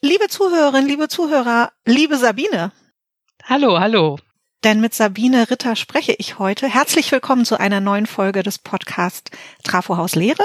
Liebe 0.00 0.28
Zuhörerinnen, 0.28 0.86
liebe 0.86 1.08
Zuhörer, 1.08 1.72
liebe 1.84 2.18
Sabine. 2.18 2.70
Hallo, 3.42 3.80
hallo. 3.80 4.16
Denn 4.62 4.80
mit 4.80 4.94
Sabine 4.94 5.50
Ritter 5.50 5.74
spreche 5.74 6.14
ich 6.18 6.38
heute. 6.38 6.68
Herzlich 6.68 7.10
willkommen 7.10 7.44
zu 7.44 7.58
einer 7.58 7.80
neuen 7.80 8.06
Folge 8.06 8.44
des 8.44 8.60
Podcast 8.60 9.32
Trafohaus 9.64 10.14
Lehre. 10.14 10.44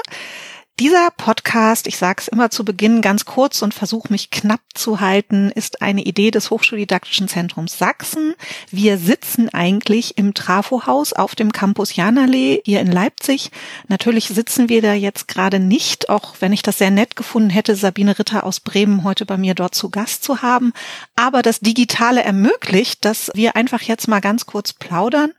Dieser 0.79 1.11
Podcast, 1.11 1.85
ich 1.85 1.97
sage 1.97 2.15
es 2.19 2.27
immer 2.27 2.49
zu 2.49 2.65
Beginn 2.65 3.03
ganz 3.03 3.25
kurz 3.25 3.61
und 3.61 3.75
versuche 3.75 4.11
mich 4.11 4.31
knapp 4.31 4.61
zu 4.73 4.99
halten, 5.01 5.51
ist 5.51 5.83
eine 5.83 6.01
Idee 6.01 6.31
des 6.31 6.49
Hochschuldidaktischen 6.49 7.27
Zentrums 7.27 7.77
Sachsen. 7.77 8.33
Wir 8.71 8.97
sitzen 8.97 9.49
eigentlich 9.53 10.17
im 10.17 10.33
Trafohaus 10.33 11.13
auf 11.13 11.35
dem 11.35 11.51
Campus 11.51 11.95
Janallee 11.95 12.63
hier 12.65 12.81
in 12.81 12.91
Leipzig. 12.91 13.51
Natürlich 13.87 14.29
sitzen 14.29 14.67
wir 14.67 14.81
da 14.81 14.93
jetzt 14.93 15.27
gerade 15.27 15.59
nicht, 15.59 16.09
auch 16.09 16.37
wenn 16.39 16.53
ich 16.53 16.63
das 16.63 16.79
sehr 16.79 16.89
nett 16.89 17.15
gefunden 17.15 17.51
hätte, 17.51 17.75
Sabine 17.75 18.17
Ritter 18.17 18.43
aus 18.43 18.59
Bremen 18.59 19.03
heute 19.03 19.27
bei 19.27 19.37
mir 19.37 19.53
dort 19.53 19.75
zu 19.75 19.91
Gast 19.91 20.23
zu 20.23 20.41
haben. 20.41 20.73
Aber 21.15 21.43
das 21.43 21.59
Digitale 21.59 22.23
ermöglicht, 22.23 23.05
dass 23.05 23.29
wir 23.35 23.55
einfach 23.55 23.83
jetzt 23.83 24.07
mal 24.07 24.21
ganz 24.21 24.47
kurz 24.47 24.73
plaudern. 24.73 25.33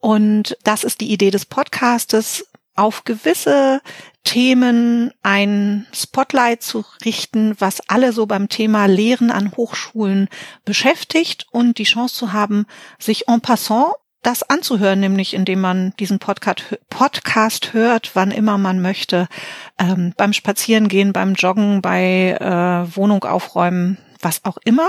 Und 0.00 0.58
das 0.64 0.82
ist 0.82 1.00
die 1.00 1.12
Idee 1.12 1.30
des 1.30 1.46
Podcastes, 1.46 2.48
auf 2.74 3.04
gewisse 3.04 3.80
Themen 4.24 5.12
ein 5.22 5.86
Spotlight 5.92 6.62
zu 6.62 6.84
richten, 7.04 7.54
was 7.58 7.80
alle 7.88 8.12
so 8.12 8.26
beim 8.26 8.48
Thema 8.48 8.86
Lehren 8.86 9.30
an 9.30 9.52
Hochschulen 9.56 10.28
beschäftigt 10.64 11.46
und 11.50 11.78
die 11.78 11.84
Chance 11.84 12.14
zu 12.14 12.32
haben, 12.32 12.66
sich 12.98 13.28
en 13.28 13.40
passant 13.40 13.94
das 14.22 14.44
anzuhören, 14.44 15.00
nämlich 15.00 15.34
indem 15.34 15.60
man 15.60 15.94
diesen 15.98 16.20
Podcast, 16.20 16.62
Podcast 16.88 17.72
hört, 17.72 18.12
wann 18.14 18.30
immer 18.30 18.56
man 18.56 18.80
möchte, 18.80 19.28
ähm, 19.78 20.14
beim 20.16 20.32
Spazierengehen, 20.32 21.12
beim 21.12 21.34
Joggen, 21.34 21.82
bei 21.82 22.36
äh, 22.40 22.96
Wohnung 22.96 23.24
aufräumen, 23.24 23.98
was 24.20 24.44
auch 24.44 24.58
immer. 24.64 24.88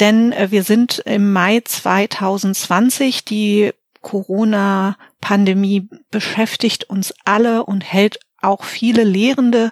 Denn 0.00 0.32
äh, 0.32 0.50
wir 0.50 0.64
sind 0.64 0.98
im 1.06 1.32
Mai 1.32 1.62
2020, 1.64 3.24
die 3.24 3.72
Corona-Pandemie 4.02 5.88
beschäftigt 6.10 6.84
uns 6.84 7.14
alle 7.24 7.64
und 7.64 7.80
hält 7.80 8.18
auch 8.44 8.64
viele 8.64 9.04
Lehrende 9.04 9.70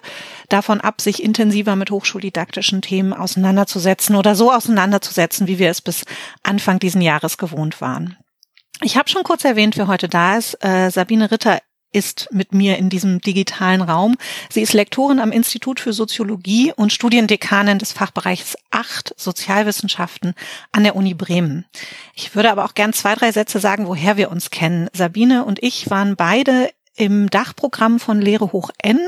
davon 0.49 0.81
ab, 0.81 1.01
sich 1.01 1.23
intensiver 1.23 1.75
mit 1.75 1.91
hochschuldidaktischen 1.91 2.81
Themen 2.81 3.13
auseinanderzusetzen 3.13 4.15
oder 4.15 4.35
so 4.35 4.51
auseinanderzusetzen, 4.51 5.47
wie 5.47 5.59
wir 5.59 5.69
es 5.69 5.81
bis 5.81 6.05
Anfang 6.43 6.79
diesen 6.79 7.01
Jahres 7.01 7.37
gewohnt 7.37 7.81
waren. 7.81 8.17
Ich 8.81 8.97
habe 8.97 9.09
schon 9.09 9.23
kurz 9.23 9.45
erwähnt, 9.45 9.77
wer 9.77 9.87
heute 9.87 10.09
da 10.09 10.37
ist. 10.37 10.63
Äh, 10.63 10.89
Sabine 10.89 11.31
Ritter 11.31 11.59
ist 11.93 12.27
mit 12.31 12.53
mir 12.53 12.77
in 12.77 12.89
diesem 12.89 13.21
digitalen 13.21 13.81
Raum. 13.81 14.17
Sie 14.49 14.61
ist 14.61 14.73
Lektorin 14.73 15.19
am 15.19 15.31
Institut 15.31 15.79
für 15.79 15.93
Soziologie 15.93 16.73
und 16.75 16.91
Studiendekanin 16.91 17.77
des 17.77 17.93
Fachbereichs 17.93 18.57
8 18.71 19.13
Sozialwissenschaften 19.15 20.33
an 20.71 20.83
der 20.83 20.95
Uni 20.95 21.13
Bremen. 21.13 21.65
Ich 22.15 22.35
würde 22.35 22.51
aber 22.51 22.65
auch 22.65 22.73
gern 22.73 22.93
zwei, 22.93 23.15
drei 23.15 23.31
Sätze 23.31 23.59
sagen, 23.59 23.87
woher 23.87 24.17
wir 24.17 24.31
uns 24.31 24.49
kennen. 24.49 24.89
Sabine 24.93 25.45
und 25.45 25.61
ich 25.61 25.89
waren 25.89 26.15
beide 26.15 26.71
im 26.95 27.29
Dachprogramm 27.29 27.99
von 27.99 28.21
Lehre 28.21 28.51
hoch 28.51 28.69
N. 28.81 28.99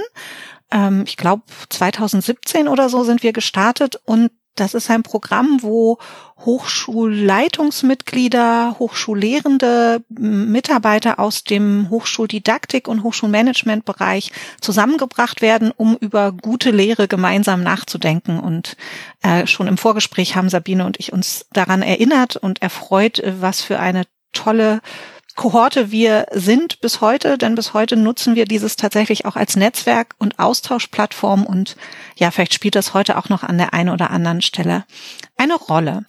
Ähm, 0.72 1.04
ich 1.06 1.18
glaube, 1.18 1.44
2017 1.70 2.68
oder 2.68 2.90
so 2.90 3.04
sind 3.04 3.24
wir 3.24 3.34
gestartet 3.34 4.00
und 4.06 4.32
das 4.56 4.74
ist 4.74 4.90
ein 4.90 5.04
Programm, 5.04 5.60
wo 5.62 6.00
Hochschulleitungsmitglieder, 6.40 8.78
Hochschullehrende, 8.80 10.02
Mitarbeiter 10.10 11.20
aus 11.20 11.44
dem 11.44 11.90
Hochschuldidaktik- 11.90 12.88
und 12.88 13.04
Hochschulmanagementbereich 13.04 14.32
zusammengebracht 14.62 15.42
werden, 15.42 15.74
um 15.76 15.98
über 15.98 16.32
gute 16.32 16.72
Lehre 16.72 17.10
gemeinsam 17.10 17.64
nachzudenken. 17.64 18.40
Und 18.40 18.78
äh, 19.22 19.46
schon 19.46 19.68
im 19.68 19.78
Vorgespräch 19.78 20.38
haben 20.38 20.48
Sabine 20.50 20.86
und 20.86 21.02
ich 21.02 21.12
uns 21.12 21.48
daran 21.52 21.82
erinnert 21.82 22.38
und 22.38 22.62
erfreut, 22.62 23.22
was 23.26 23.60
für 23.62 23.80
eine 23.80 24.04
tolle 24.32 24.80
Kohorte 25.36 25.92
wir 25.92 26.28
sind 26.32 26.80
bis 26.80 27.02
heute, 27.02 27.38
denn 27.38 27.56
bis 27.56 27.74
heute 27.74 27.98
nutzen 27.98 28.36
wir 28.36 28.46
dieses 28.46 28.78
tatsächlich 28.78 29.26
auch 29.26 29.36
als 29.36 29.56
Netzwerk 29.56 30.16
und 30.18 30.40
Austauschplattform 30.40 31.46
und 31.46 31.76
ja, 32.16 32.32
vielleicht 32.32 32.54
spielt 32.54 32.76
das 32.76 32.94
heute 32.94 33.18
auch 33.18 33.30
noch 33.30 33.44
an 33.44 33.58
der 33.58 33.74
einen 33.74 33.90
oder 33.90 34.12
anderen 34.12 34.42
Stelle 34.42 34.86
eine 35.38 35.56
Rolle. 35.56 36.06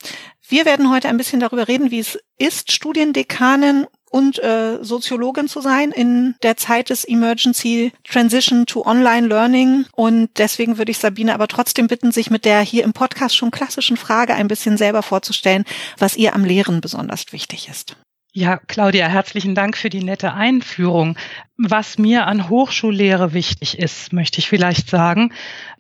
Wir 0.49 0.65
werden 0.65 0.93
heute 0.93 1.09
ein 1.09 1.17
bisschen 1.17 1.41
darüber 1.41 1.67
reden, 1.67 1.91
wie 1.91 1.99
es 1.99 2.19
ist, 2.39 2.71
Studiendekanin 2.71 3.87
und 4.11 4.39
äh, 4.39 4.79
Soziologin 4.81 5.49
zu 5.49 5.61
sein 5.61 5.91
in 5.91 6.37
der 6.43 6.57
Zeit 6.57 6.91
des 6.91 7.05
Emergency 7.05 7.93
Transition 8.05 8.65
to 8.65 8.87
Online 8.87 9.27
Learning. 9.27 9.87
Und 9.93 10.31
deswegen 10.39 10.79
würde 10.79 10.93
ich 10.93 10.99
Sabine 10.99 11.35
aber 11.35 11.49
trotzdem 11.49 11.89
bitten, 11.89 12.13
sich 12.13 12.31
mit 12.31 12.45
der 12.45 12.61
hier 12.61 12.85
im 12.85 12.93
Podcast 12.93 13.37
schon 13.37 13.51
klassischen 13.51 13.97
Frage 13.97 14.35
ein 14.35 14.47
bisschen 14.47 14.77
selber 14.77 15.03
vorzustellen, 15.03 15.65
was 15.99 16.17
ihr 16.17 16.35
am 16.35 16.45
Lehren 16.45 16.81
besonders 16.81 17.33
wichtig 17.33 17.69
ist. 17.69 17.97
Ja, 18.39 18.59
Claudia, 18.59 19.09
herzlichen 19.09 19.55
Dank 19.55 19.79
für 19.79 19.89
die 19.89 20.05
nette 20.05 20.35
Einführung. 20.35 21.17
Was 21.57 21.97
mir 21.97 22.27
an 22.27 22.51
Hochschullehre 22.51 23.33
wichtig 23.33 23.79
ist, 23.79 24.13
möchte 24.13 24.41
ich 24.41 24.49
vielleicht 24.51 24.91
sagen. 24.91 25.33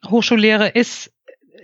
Hochschullehre 0.08 0.68
ist 0.68 1.12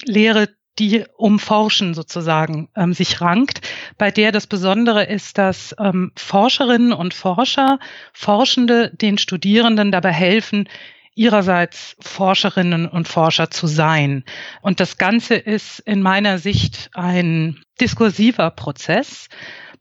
Lehre, 0.05 0.51
die 0.79 1.07
um 1.17 1.39
Forschen 1.39 1.95
sozusagen 1.95 2.69
ähm, 2.77 2.93
sich 2.93 3.23
rankt, 3.23 3.63
bei 3.97 4.11
der 4.11 4.33
das 4.33 4.47
Besondere 4.47 5.05
ist, 5.05 5.39
dass 5.39 5.75
ähm, 5.79 6.13
Forscherinnen 6.15 6.93
und 6.93 7.15
Forscher, 7.15 7.79
Forschende 8.13 8.91
den 8.95 9.17
Studierenden 9.17 9.93
dabei 9.93 10.13
helfen, 10.13 10.69
ihrerseits 11.15 11.97
Forscherinnen 12.01 12.87
und 12.87 13.09
Forscher 13.09 13.51
zu 13.51 13.67
sein. 13.67 14.25
Und 14.63 14.81
das 14.81 14.99
Ganze 14.99 15.35
ist 15.35 15.81
in 15.81 16.03
meiner 16.03 16.39
Sicht 16.39 16.91
ein 16.95 17.63
diskursiver 17.81 18.51
Prozess 18.51 19.29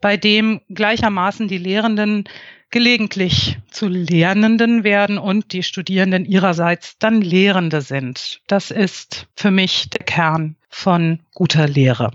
bei 0.02 0.18
dem 0.18 0.62
gleichermaßen 0.69 1.47
die 1.47 1.59
Lehrenden 1.59 2.25
gelegentlich 2.72 3.59
zu 3.69 3.88
Lernenden 3.88 4.84
werden 4.84 5.18
und 5.18 5.52
die 5.52 5.62
Studierenden 5.62 6.25
ihrerseits 6.25 6.97
dann 6.97 7.22
Lehrende 7.22 7.81
sind. 7.81 8.42
Das 8.48 8.72
ist 8.72 9.28
für 9.36 9.52
mich 9.52 9.90
der 9.90 10.06
Kern 10.06 10.56
von 10.69 11.19
guter 11.34 11.68
Lehre. 11.68 12.12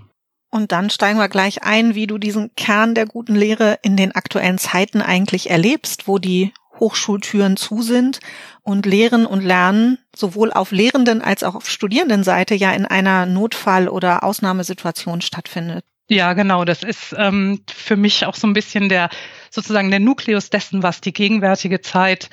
Und 0.49 0.71
dann 0.71 0.89
steigen 0.89 1.19
wir 1.19 1.29
gleich 1.29 1.63
ein, 1.63 1.93
wie 1.93 2.07
du 2.07 2.17
diesen 2.17 2.55
Kern 2.55 2.95
der 2.95 3.05
guten 3.05 3.35
Lehre 3.35 3.77
in 3.83 3.95
den 3.95 4.13
aktuellen 4.13 4.57
Zeiten 4.57 5.01
eigentlich 5.01 5.49
erlebst, 5.49 6.07
wo 6.07 6.17
die 6.17 6.53
Hochschultüren 6.79 7.57
zu 7.57 7.81
sind 7.81 8.19
und 8.63 8.85
Lehren 8.85 9.25
und 9.25 9.43
Lernen 9.43 9.97
sowohl 10.15 10.51
auf 10.51 10.71
Lehrenden 10.71 11.21
als 11.21 11.43
auch 11.43 11.55
auf 11.55 11.69
Studierendenseite 11.69 12.55
ja 12.55 12.71
in 12.71 12.85
einer 12.85 13.25
Notfall- 13.25 13.89
oder 13.89 14.23
Ausnahmesituation 14.23 15.21
stattfindet. 15.21 15.83
Ja, 16.09 16.33
genau. 16.33 16.63
Das 16.63 16.83
ist 16.83 17.13
ähm, 17.17 17.61
für 17.69 17.97
mich 17.97 18.25
auch 18.25 18.35
so 18.35 18.47
ein 18.47 18.53
bisschen 18.53 18.87
der 18.89 19.09
sozusagen 19.51 19.89
der 19.89 19.99
Nukleus 19.99 20.49
dessen, 20.49 20.83
was 20.83 21.01
die 21.01 21.13
gegenwärtige 21.13 21.81
Zeit 21.81 22.29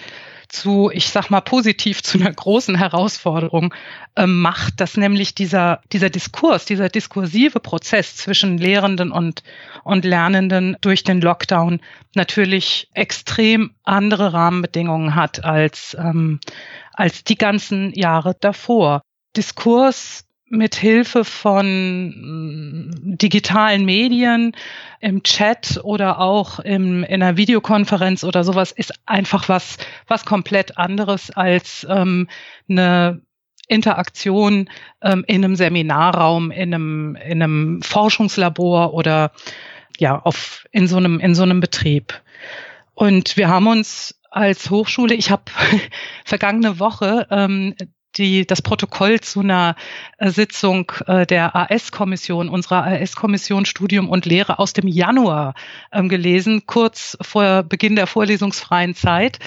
zu, 0.55 0.91
ich 0.93 1.09
sag 1.09 1.31
mal, 1.31 1.41
positiv 1.41 2.03
zu 2.03 2.19
einer 2.19 2.33
großen 2.33 2.77
Herausforderung 2.77 3.75
ähm, 4.17 4.41
macht, 4.41 4.81
dass 4.81 4.97
nämlich 4.97 5.35
dieser, 5.35 5.81
dieser 5.93 6.09
Diskurs, 6.09 6.65
dieser 6.65 6.89
diskursive 6.89 7.61
Prozess 7.61 8.17
zwischen 8.17 8.57
Lehrenden 8.57 9.11
und, 9.11 9.43
und 9.83 10.05
Lernenden 10.05 10.77
durch 10.81 11.03
den 11.03 11.21
Lockdown 11.21 11.81
natürlich 12.15 12.89
extrem 12.95 13.75
andere 13.83 14.33
Rahmenbedingungen 14.33 15.15
hat 15.15 15.45
als, 15.45 15.97
ähm, 15.99 16.41
als 16.93 17.25
die 17.25 17.37
ganzen 17.37 17.93
Jahre 17.93 18.37
davor. 18.39 19.03
Diskurs 19.37 20.25
mit 20.57 20.75
Hilfe 20.75 21.25
von 21.25 22.09
mm, 22.09 23.19
digitalen 23.19 23.85
Medien 23.85 24.53
im 25.01 25.23
Chat 25.23 25.81
oder 25.83 26.21
auch 26.21 26.59
im, 26.61 27.05
in 27.05 27.23
einer 27.23 27.37
Videokonferenz 27.37 28.25
oder 28.25 28.45
sowas 28.45 28.73
ist 28.73 28.93
einfach 29.07 29.49
was, 29.49 29.77
was 30.07 30.25
komplett 30.25 30.79
anderes 30.79 31.31
als 31.31 31.87
ähm, 31.89 32.29
eine 32.69 33.21
Interaktion 33.69 34.69
ähm, 35.03 35.25
in 35.27 35.45
einem 35.45 35.57
Seminarraum, 35.57 36.51
in 36.51 36.75
einem, 36.75 37.17
in 37.17 37.43
einem 37.43 37.83
Forschungslabor 37.83 38.95
oder 38.95 39.33
ja, 39.99 40.19
auf, 40.19 40.67
in 40.73 40.87
so 40.87 40.97
einem, 40.97 41.21
in 41.21 41.35
so 41.35 41.43
einem 41.43 41.61
Betrieb. 41.61 42.21
Und 42.95 43.37
wir 43.37 43.49
haben 43.49 43.67
uns 43.67 44.21
als 44.31 44.71
Hochschule, 44.71 45.15
ich 45.15 45.31
habe 45.31 45.45
vergangene 46.25 46.79
Woche 46.79 47.27
ähm, 47.31 47.75
die, 48.19 48.47
das 48.47 48.63
Protokoll 48.63 49.21
zu 49.21 49.41
einer 49.41 49.77
äh, 50.19 50.31
Sitzung 50.31 50.91
äh, 51.07 51.27
der 51.27 51.55
AS-Kommission, 51.55 52.49
unserer 52.49 52.85
AS-Kommission 52.85 53.67
Studium 53.67 54.09
und 54.09 54.27
Lehre 54.27 54.59
aus 54.59 54.73
dem 54.73 54.89
Januar 54.89 55.55
ähm, 55.93 56.09
gelesen, 56.09 56.67
kurz 56.67 57.17
vor 57.21 57.63
Beginn 57.63 57.97
der 57.97 58.07
vorlesungsfreien 58.07 58.95
Zeit. 58.95 59.39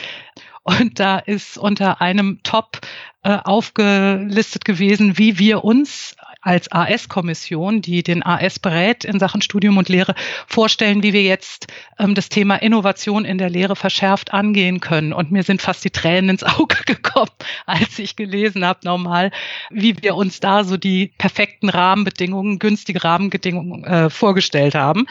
Und 0.64 1.00
da 1.00 1.18
ist 1.20 1.58
unter 1.58 2.02
einem 2.02 2.42
Top 2.44 2.82
äh, 3.24 3.38
aufgelistet 3.44 4.66
gewesen, 4.66 5.18
wie 5.18 5.40
wir 5.40 5.64
uns 5.64 6.16
als 6.48 6.72
AS-Kommission, 6.72 7.82
die 7.82 8.04
den 8.04 8.26
AS 8.26 8.58
berät 8.58 9.04
in 9.04 9.20
Sachen 9.20 9.42
Studium 9.42 9.78
und 9.78 9.90
Lehre, 9.90 10.16
vorstellen, 10.48 11.04
wie 11.04 11.12
wir 11.12 11.24
jetzt 11.24 11.68
ähm, 12.00 12.16
das 12.16 12.30
Thema 12.30 12.56
Innovation 12.56 13.26
in 13.26 13.38
der 13.38 13.50
Lehre 13.50 13.76
verschärft 13.76 14.34
angehen 14.34 14.80
können. 14.80 15.12
Und 15.12 15.30
mir 15.30 15.44
sind 15.44 15.62
fast 15.62 15.84
die 15.84 15.90
Tränen 15.90 16.30
ins 16.30 16.44
Auge 16.44 16.78
gekommen, 16.86 17.32
als 17.66 18.00
ich 18.00 18.16
gelesen 18.16 18.66
habe, 18.66 18.80
nochmal, 18.84 19.32
wie 19.72 20.02
wir 20.02 20.16
uns 20.16 20.40
da 20.40 20.64
so 20.64 20.78
die 20.78 21.12
perfekten 21.18 21.68
Rahmenbedingungen, 21.68 22.60
günstige 22.60 23.04
Rahmenbedingungen 23.04 23.84
äh, 23.84 24.10
vorgestellt 24.10 24.74
haben. 24.74 25.06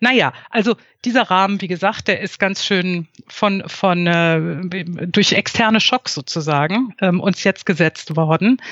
Naja, 0.00 0.32
also 0.48 0.76
dieser 1.04 1.22
Rahmen, 1.22 1.60
wie 1.60 1.68
gesagt, 1.68 2.08
der 2.08 2.20
ist 2.20 2.38
ganz 2.38 2.64
schön 2.64 3.08
von, 3.26 3.62
von 3.66 4.06
äh, 4.06 4.84
durch 5.06 5.32
externe 5.32 5.80
Schocks 5.80 6.14
sozusagen 6.14 6.94
ähm, 7.02 7.20
uns 7.20 7.44
jetzt 7.44 7.66
gesetzt 7.66 8.16
worden 8.16 8.62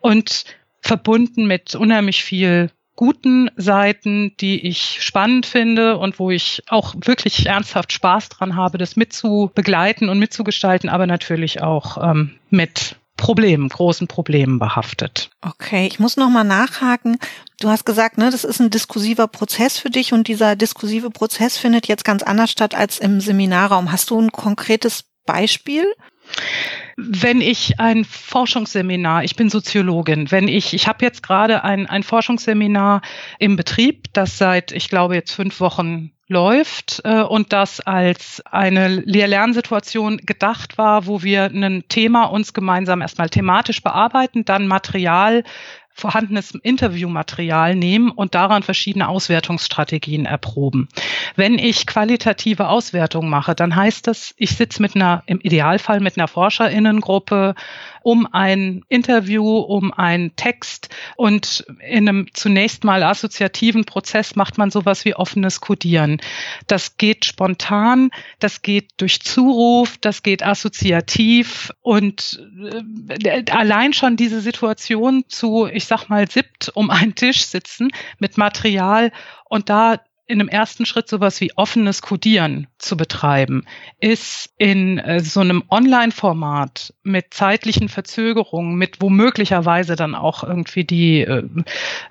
und 0.00 0.46
verbunden 0.80 1.46
mit 1.46 1.74
unheimlich 1.74 2.24
viel 2.24 2.70
guten 2.96 3.50
Seiten, 3.56 4.34
die 4.40 4.66
ich 4.66 4.98
spannend 5.00 5.46
finde 5.46 5.96
und 5.96 6.18
wo 6.18 6.30
ich 6.30 6.62
auch 6.68 6.94
wirklich 6.98 7.46
ernsthaft 7.46 7.92
Spaß 7.92 8.28
dran 8.28 8.56
habe, 8.56 8.76
das 8.76 8.94
mitzubegleiten 8.94 10.10
und 10.10 10.18
mitzugestalten, 10.18 10.90
aber 10.90 11.06
natürlich 11.06 11.62
auch 11.62 11.96
ähm, 12.02 12.32
mit 12.50 12.96
Problemen, 13.16 13.68
großen 13.68 14.06
Problemen 14.06 14.58
behaftet. 14.58 15.30
Okay, 15.42 15.86
ich 15.86 15.98
muss 15.98 16.16
noch 16.16 16.30
mal 16.30 16.44
nachhaken. 16.44 17.18
Du 17.60 17.68
hast 17.68 17.84
gesagt, 17.84 18.18
ne, 18.18 18.30
das 18.30 18.44
ist 18.44 18.60
ein 18.60 18.70
diskursiver 18.70 19.28
Prozess 19.28 19.78
für 19.78 19.90
dich 19.90 20.12
und 20.12 20.26
dieser 20.28 20.56
diskursive 20.56 21.10
Prozess 21.10 21.58
findet 21.58 21.86
jetzt 21.86 22.04
ganz 22.04 22.22
anders 22.22 22.50
statt 22.50 22.74
als 22.74 22.98
im 22.98 23.20
Seminarraum. 23.20 23.92
Hast 23.92 24.10
du 24.10 24.20
ein 24.20 24.32
konkretes 24.32 25.04
Beispiel? 25.26 25.86
Wenn 27.02 27.40
ich 27.40 27.80
ein 27.80 28.04
Forschungsseminar, 28.04 29.24
ich 29.24 29.36
bin 29.36 29.48
Soziologin, 29.48 30.30
wenn 30.30 30.48
ich, 30.48 30.74
ich 30.74 30.86
habe 30.86 31.04
jetzt 31.04 31.22
gerade 31.22 31.64
ein, 31.64 31.86
ein 31.86 32.02
Forschungsseminar 32.02 33.02
im 33.38 33.56
Betrieb, 33.56 34.12
das 34.12 34.38
seit, 34.38 34.72
ich 34.72 34.88
glaube, 34.88 35.14
jetzt 35.14 35.32
fünf 35.32 35.60
Wochen 35.60 36.12
läuft 36.30 37.02
äh, 37.04 37.22
und 37.22 37.52
das 37.52 37.80
als 37.80 38.40
eine 38.46 38.88
Lehr-Lernsituation 38.88 40.18
gedacht 40.18 40.78
war, 40.78 41.06
wo 41.06 41.22
wir 41.22 41.46
ein 41.46 41.84
Thema 41.88 42.24
uns 42.24 42.54
gemeinsam 42.54 43.00
erstmal 43.00 43.28
thematisch 43.28 43.82
bearbeiten, 43.82 44.44
dann 44.44 44.68
Material 44.68 45.42
vorhandenes 46.00 46.52
Interviewmaterial 46.52 47.76
nehmen 47.76 48.10
und 48.10 48.34
daran 48.34 48.62
verschiedene 48.62 49.08
Auswertungsstrategien 49.08 50.26
erproben. 50.26 50.88
Wenn 51.36 51.58
ich 51.58 51.86
qualitative 51.86 52.68
Auswertung 52.68 53.28
mache, 53.28 53.54
dann 53.54 53.76
heißt 53.76 54.06
das, 54.06 54.34
ich 54.36 54.56
sitze 54.56 54.82
mit 54.82 54.96
einer, 54.96 55.22
im 55.26 55.40
Idealfall 55.40 56.00
mit 56.00 56.16
einer 56.18 56.28
Forscherinnengruppe 56.28 57.54
um 58.02 58.26
ein 58.32 58.84
Interview, 58.88 59.58
um 59.58 59.92
einen 59.92 60.34
Text 60.36 60.88
und 61.16 61.64
in 61.86 62.08
einem 62.08 62.26
zunächst 62.32 62.84
mal 62.84 63.02
assoziativen 63.02 63.84
Prozess 63.84 64.36
macht 64.36 64.58
man 64.58 64.70
sowas 64.70 65.04
wie 65.04 65.14
offenes 65.14 65.60
Codieren. 65.60 66.20
Das 66.66 66.96
geht 66.96 67.24
spontan, 67.24 68.10
das 68.38 68.62
geht 68.62 68.90
durch 68.98 69.20
Zuruf, 69.20 69.98
das 69.98 70.22
geht 70.22 70.42
assoziativ 70.42 71.72
und 71.82 72.42
äh, 73.22 73.44
allein 73.50 73.92
schon 73.92 74.16
diese 74.16 74.40
Situation 74.40 75.24
zu, 75.28 75.66
ich 75.66 75.86
sag 75.86 76.08
mal, 76.08 76.30
siebt 76.30 76.70
um 76.74 76.90
einen 76.90 77.14
Tisch 77.14 77.44
sitzen 77.44 77.90
mit 78.18 78.38
Material 78.38 79.12
und 79.48 79.68
da 79.68 80.00
in 80.30 80.40
einem 80.40 80.48
ersten 80.48 80.86
Schritt 80.86 81.08
sowas 81.08 81.40
wie 81.40 81.52
offenes 81.56 82.02
Codieren 82.02 82.68
zu 82.78 82.96
betreiben, 82.96 83.64
ist 83.98 84.50
in 84.56 84.98
äh, 84.98 85.20
so 85.20 85.40
einem 85.40 85.64
Online-Format 85.68 86.94
mit 87.02 87.34
zeitlichen 87.34 87.88
Verzögerungen, 87.88 88.76
mit 88.76 89.02
womöglicherweise 89.02 89.96
dann 89.96 90.14
auch 90.14 90.44
irgendwie 90.44 90.84
die, 90.84 91.22
äh, 91.22 91.42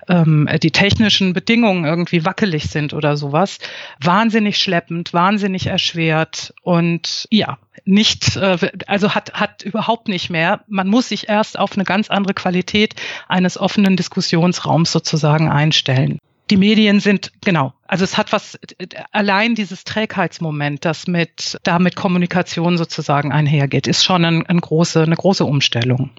ähm, 0.08 0.48
die 0.62 0.70
technischen 0.70 1.32
Bedingungen 1.32 1.86
irgendwie 1.86 2.26
wackelig 2.26 2.64
sind 2.64 2.92
oder 2.92 3.16
sowas, 3.16 3.58
wahnsinnig 4.00 4.58
schleppend, 4.58 5.14
wahnsinnig 5.14 5.66
erschwert 5.66 6.52
und 6.62 7.26
ja, 7.30 7.58
nicht, 7.86 8.36
äh, 8.36 8.58
also 8.86 9.14
hat, 9.14 9.32
hat 9.32 9.62
überhaupt 9.62 10.08
nicht 10.08 10.28
mehr. 10.28 10.60
Man 10.68 10.88
muss 10.88 11.08
sich 11.08 11.30
erst 11.30 11.58
auf 11.58 11.72
eine 11.72 11.84
ganz 11.84 12.10
andere 12.10 12.34
Qualität 12.34 12.94
eines 13.28 13.56
offenen 13.56 13.96
Diskussionsraums 13.96 14.92
sozusagen 14.92 15.50
einstellen 15.50 16.18
die 16.50 16.56
Medien 16.56 17.00
sind, 17.00 17.32
genau, 17.40 17.72
also 17.86 18.04
es 18.04 18.16
hat 18.16 18.32
was, 18.32 18.58
allein 19.12 19.54
dieses 19.54 19.84
Trägheitsmoment, 19.84 20.84
das 20.84 21.06
mit, 21.06 21.58
da 21.62 21.78
mit 21.78 21.96
Kommunikation 21.96 22.78
sozusagen 22.78 23.32
einhergeht, 23.32 23.86
ist 23.86 24.04
schon 24.04 24.24
ein, 24.24 24.46
ein 24.46 24.60
große, 24.60 25.02
eine 25.02 25.16
große 25.16 25.44
Umstellung. 25.44 26.10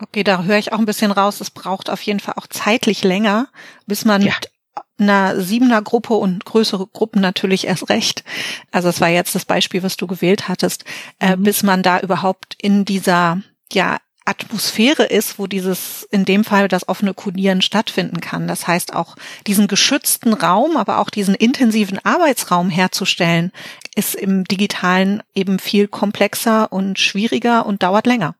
Okay, 0.00 0.22
da 0.22 0.44
höre 0.44 0.58
ich 0.58 0.72
auch 0.72 0.78
ein 0.78 0.86
bisschen 0.86 1.10
raus. 1.10 1.40
Es 1.40 1.50
braucht 1.50 1.90
auf 1.90 2.02
jeden 2.02 2.20
Fall 2.20 2.34
auch 2.36 2.46
zeitlich 2.46 3.02
länger, 3.02 3.48
bis 3.86 4.04
man 4.04 4.22
ja. 4.22 4.34
mit 4.34 4.50
einer 4.98 5.40
siebener 5.40 5.82
Gruppe 5.82 6.14
und 6.14 6.44
größere 6.44 6.86
Gruppen 6.86 7.20
natürlich 7.20 7.66
erst 7.66 7.88
recht. 7.88 8.24
Also 8.70 8.88
es 8.88 9.00
war 9.00 9.08
jetzt 9.08 9.34
das 9.34 9.44
Beispiel, 9.44 9.82
was 9.82 9.96
du 9.96 10.06
gewählt 10.06 10.48
hattest, 10.48 10.84
äh, 11.20 11.36
mhm. 11.36 11.42
bis 11.44 11.62
man 11.62 11.82
da 11.82 12.00
überhaupt 12.00 12.56
in 12.60 12.84
dieser 12.84 13.40
ja 13.72 13.98
Atmosphäre 14.28 15.04
ist, 15.04 15.38
wo 15.38 15.46
dieses, 15.46 16.06
in 16.10 16.24
dem 16.24 16.44
Fall 16.44 16.68
das 16.68 16.88
offene 16.88 17.14
Codieren 17.14 17.62
stattfinden 17.62 18.20
kann. 18.20 18.46
Das 18.46 18.66
heißt 18.66 18.94
auch 18.94 19.16
diesen 19.46 19.68
geschützten 19.68 20.34
Raum, 20.34 20.76
aber 20.76 20.98
auch 20.98 21.10
diesen 21.10 21.34
intensiven 21.34 21.98
Arbeitsraum 22.04 22.68
herzustellen, 22.70 23.52
ist 23.94 24.14
im 24.14 24.44
digitalen 24.44 25.22
eben 25.34 25.58
viel 25.58 25.88
komplexer 25.88 26.72
und 26.72 26.98
schwieriger 26.98 27.66
und 27.66 27.82
dauert 27.82 28.06
länger. 28.06 28.34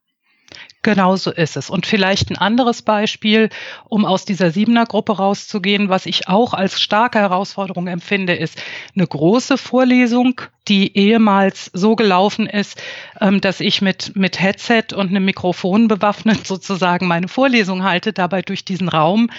Genau 0.82 1.16
so 1.16 1.32
ist 1.32 1.56
es. 1.56 1.70
Und 1.70 1.86
vielleicht 1.86 2.30
ein 2.30 2.38
anderes 2.38 2.82
Beispiel, 2.82 3.50
um 3.88 4.04
aus 4.04 4.24
dieser 4.24 4.52
Siebener-Gruppe 4.52 5.16
rauszugehen, 5.16 5.88
was 5.88 6.06
ich 6.06 6.28
auch 6.28 6.54
als 6.54 6.80
starke 6.80 7.18
Herausforderung 7.18 7.88
empfinde, 7.88 8.34
ist 8.34 8.62
eine 8.94 9.06
große 9.06 9.58
Vorlesung, 9.58 10.40
die 10.68 10.96
ehemals 10.96 11.70
so 11.72 11.96
gelaufen 11.96 12.46
ist, 12.46 12.80
ähm, 13.20 13.40
dass 13.40 13.58
ich 13.58 13.82
mit, 13.82 14.14
mit 14.14 14.40
Headset 14.40 14.94
und 14.94 15.08
einem 15.08 15.24
Mikrofon 15.24 15.88
bewaffnet 15.88 16.46
sozusagen 16.46 17.08
meine 17.08 17.26
Vorlesung 17.26 17.82
halte, 17.82 18.12
dabei 18.12 18.42
durch 18.42 18.64
diesen 18.64 18.88
Raum 18.88 19.30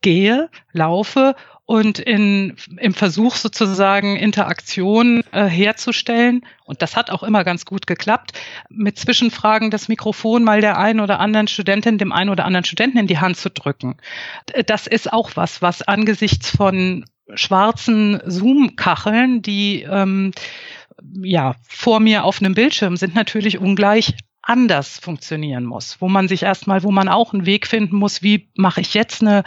gehe, 0.00 0.48
laufe 0.72 1.34
und 1.70 2.00
in, 2.00 2.56
im 2.78 2.94
Versuch 2.94 3.36
sozusagen 3.36 4.16
Interaktion 4.16 5.22
äh, 5.30 5.44
herzustellen, 5.44 6.44
und 6.64 6.82
das 6.82 6.96
hat 6.96 7.10
auch 7.12 7.22
immer 7.22 7.44
ganz 7.44 7.64
gut 7.64 7.86
geklappt, 7.86 8.32
mit 8.70 8.98
Zwischenfragen 8.98 9.70
das 9.70 9.86
Mikrofon 9.86 10.42
mal 10.42 10.60
der 10.60 10.78
einen 10.78 10.98
oder 10.98 11.20
anderen 11.20 11.46
Studentin, 11.46 11.96
dem 11.96 12.10
einen 12.10 12.28
oder 12.28 12.44
anderen 12.44 12.64
Studenten 12.64 12.98
in 12.98 13.06
die 13.06 13.18
Hand 13.18 13.36
zu 13.36 13.50
drücken. 13.50 13.98
Das 14.66 14.88
ist 14.88 15.12
auch 15.12 15.30
was, 15.36 15.62
was 15.62 15.82
angesichts 15.82 16.50
von 16.50 17.04
schwarzen 17.34 18.20
Zoom-Kacheln, 18.26 19.40
die 19.40 19.82
ähm, 19.88 20.32
ja 21.22 21.54
vor 21.68 22.00
mir 22.00 22.24
auf 22.24 22.40
einem 22.40 22.54
Bildschirm 22.54 22.96
sind, 22.96 23.14
natürlich 23.14 23.60
ungleich 23.60 24.16
anders 24.42 24.98
funktionieren 24.98 25.66
muss, 25.66 26.00
wo 26.00 26.08
man 26.08 26.26
sich 26.26 26.42
erstmal, 26.42 26.82
wo 26.82 26.90
man 26.90 27.08
auch 27.08 27.32
einen 27.32 27.46
Weg 27.46 27.68
finden 27.68 27.94
muss, 27.94 28.24
wie 28.24 28.48
mache 28.56 28.80
ich 28.80 28.92
jetzt 28.94 29.22
eine 29.22 29.44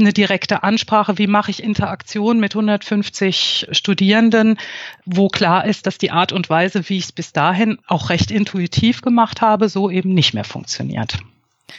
eine 0.00 0.12
direkte 0.12 0.62
Ansprache, 0.62 1.18
wie 1.18 1.26
mache 1.26 1.50
ich 1.50 1.62
Interaktion 1.62 2.40
mit 2.40 2.54
150 2.54 3.68
Studierenden, 3.70 4.58
wo 5.04 5.28
klar 5.28 5.64
ist, 5.64 5.86
dass 5.86 5.98
die 5.98 6.10
Art 6.10 6.32
und 6.32 6.50
Weise, 6.50 6.88
wie 6.88 6.98
ich 6.98 7.04
es 7.04 7.12
bis 7.12 7.32
dahin 7.32 7.78
auch 7.86 8.10
recht 8.10 8.30
intuitiv 8.30 9.02
gemacht 9.02 9.40
habe, 9.40 9.68
so 9.68 9.90
eben 9.90 10.14
nicht 10.14 10.34
mehr 10.34 10.44
funktioniert. 10.44 11.18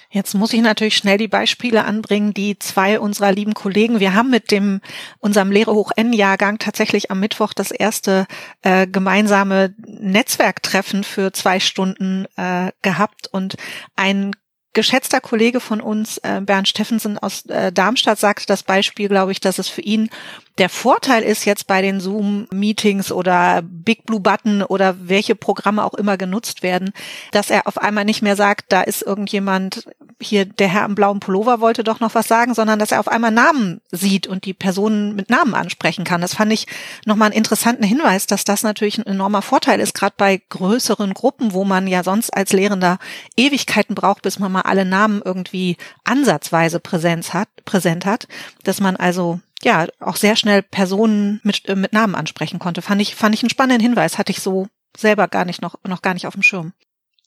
Jetzt 0.09 0.33
muss 0.33 0.53
ich 0.53 0.61
natürlich 0.61 0.97
schnell 0.97 1.17
die 1.17 1.27
Beispiele 1.27 1.85
anbringen, 1.85 2.33
die 2.33 2.57
zwei 2.59 2.99
unserer 2.99 3.31
lieben 3.31 3.53
Kollegen. 3.53 3.99
Wir 3.99 4.13
haben 4.13 4.29
mit 4.29 4.51
dem 4.51 4.81
unserem 5.19 5.51
Lehre 5.51 5.73
hoch 5.73 5.91
N 5.95 6.13
Jahrgang 6.13 6.59
tatsächlich 6.59 7.11
am 7.11 7.19
Mittwoch 7.19 7.53
das 7.53 7.71
erste 7.71 8.25
äh, 8.61 8.87
gemeinsame 8.87 9.73
Netzwerktreffen 9.85 11.03
für 11.03 11.33
zwei 11.33 11.59
Stunden 11.59 12.25
äh, 12.37 12.71
gehabt 12.81 13.27
und 13.31 13.55
ein 13.95 14.31
geschätzter 14.73 15.19
Kollege 15.19 15.59
von 15.59 15.81
uns, 15.81 16.17
äh, 16.19 16.41
Bernd 16.41 16.67
Steffensen 16.67 17.17
aus 17.17 17.45
äh, 17.47 17.71
Darmstadt, 17.71 18.19
sagte 18.19 18.45
das 18.45 18.63
Beispiel, 18.63 19.09
glaube 19.09 19.31
ich, 19.31 19.39
dass 19.39 19.59
es 19.59 19.67
für 19.67 19.81
ihn 19.81 20.09
der 20.57 20.69
Vorteil 20.69 21.23
ist 21.23 21.45
jetzt 21.45 21.65
bei 21.67 21.81
den 21.81 21.99
Zoom-Meetings 21.99 23.11
oder 23.11 23.61
Big 23.63 24.05
Blue 24.05 24.19
Button 24.19 24.61
oder 24.61 24.95
welche 25.07 25.33
Programme 25.35 25.83
auch 25.83 25.93
immer 25.93 26.17
genutzt 26.17 26.61
werden, 26.61 26.91
dass 27.31 27.49
er 27.49 27.67
auf 27.67 27.77
einmal 27.77 28.05
nicht 28.05 28.21
mehr 28.21 28.35
sagt, 28.35 28.71
da 28.71 28.81
ist 28.81 29.01
irgendjemand 29.01 29.85
hier, 30.21 30.45
der 30.45 30.67
Herr 30.67 30.85
im 30.85 30.95
blauen 30.95 31.19
Pullover 31.19 31.59
wollte 31.59 31.83
doch 31.83 31.99
noch 31.99 32.15
was 32.15 32.27
sagen, 32.27 32.53
sondern 32.53 32.79
dass 32.79 32.91
er 32.91 32.99
auf 32.99 33.07
einmal 33.07 33.31
Namen 33.31 33.81
sieht 33.91 34.27
und 34.27 34.45
die 34.45 34.53
Personen 34.53 35.15
mit 35.15 35.29
Namen 35.29 35.53
ansprechen 35.53 36.03
kann. 36.03 36.21
Das 36.21 36.35
fand 36.35 36.53
ich 36.53 36.67
nochmal 37.05 37.27
einen 37.27 37.37
interessanten 37.37 37.83
Hinweis, 37.83 38.27
dass 38.27 38.43
das 38.43 38.63
natürlich 38.63 38.97
ein 38.97 39.05
enormer 39.05 39.41
Vorteil 39.41 39.79
ist, 39.79 39.93
gerade 39.93 40.15
bei 40.17 40.41
größeren 40.49 41.13
Gruppen, 41.13 41.53
wo 41.53 41.63
man 41.65 41.87
ja 41.87 42.03
sonst 42.03 42.31
als 42.31 42.53
Lehrender 42.53 42.99
Ewigkeiten 43.35 43.95
braucht, 43.95 44.21
bis 44.21 44.39
man 44.39 44.51
mal 44.51 44.61
alle 44.61 44.85
Namen 44.85 45.21
irgendwie 45.23 45.77
ansatzweise 46.03 46.79
Präsenz 46.79 47.33
hat, 47.33 47.49
präsent 47.65 48.05
hat, 48.05 48.27
dass 48.63 48.79
man 48.79 48.95
also 48.95 49.39
ja 49.63 49.87
auch 49.99 50.15
sehr 50.15 50.35
schnell 50.35 50.63
Personen 50.63 51.39
mit, 51.43 51.67
äh, 51.67 51.75
mit 51.75 51.93
Namen 51.93 52.15
ansprechen 52.15 52.59
konnte. 52.59 52.81
Fand 52.81 53.01
ich, 53.01 53.15
fand 53.15 53.35
ich 53.35 53.43
einen 53.43 53.49
spannenden 53.49 53.81
Hinweis, 53.81 54.17
hatte 54.17 54.31
ich 54.31 54.41
so 54.41 54.67
selber 54.97 55.27
gar 55.27 55.45
nicht 55.45 55.61
noch, 55.61 55.75
noch 55.83 56.01
gar 56.01 56.13
nicht 56.13 56.27
auf 56.27 56.33
dem 56.33 56.43
Schirm. 56.43 56.73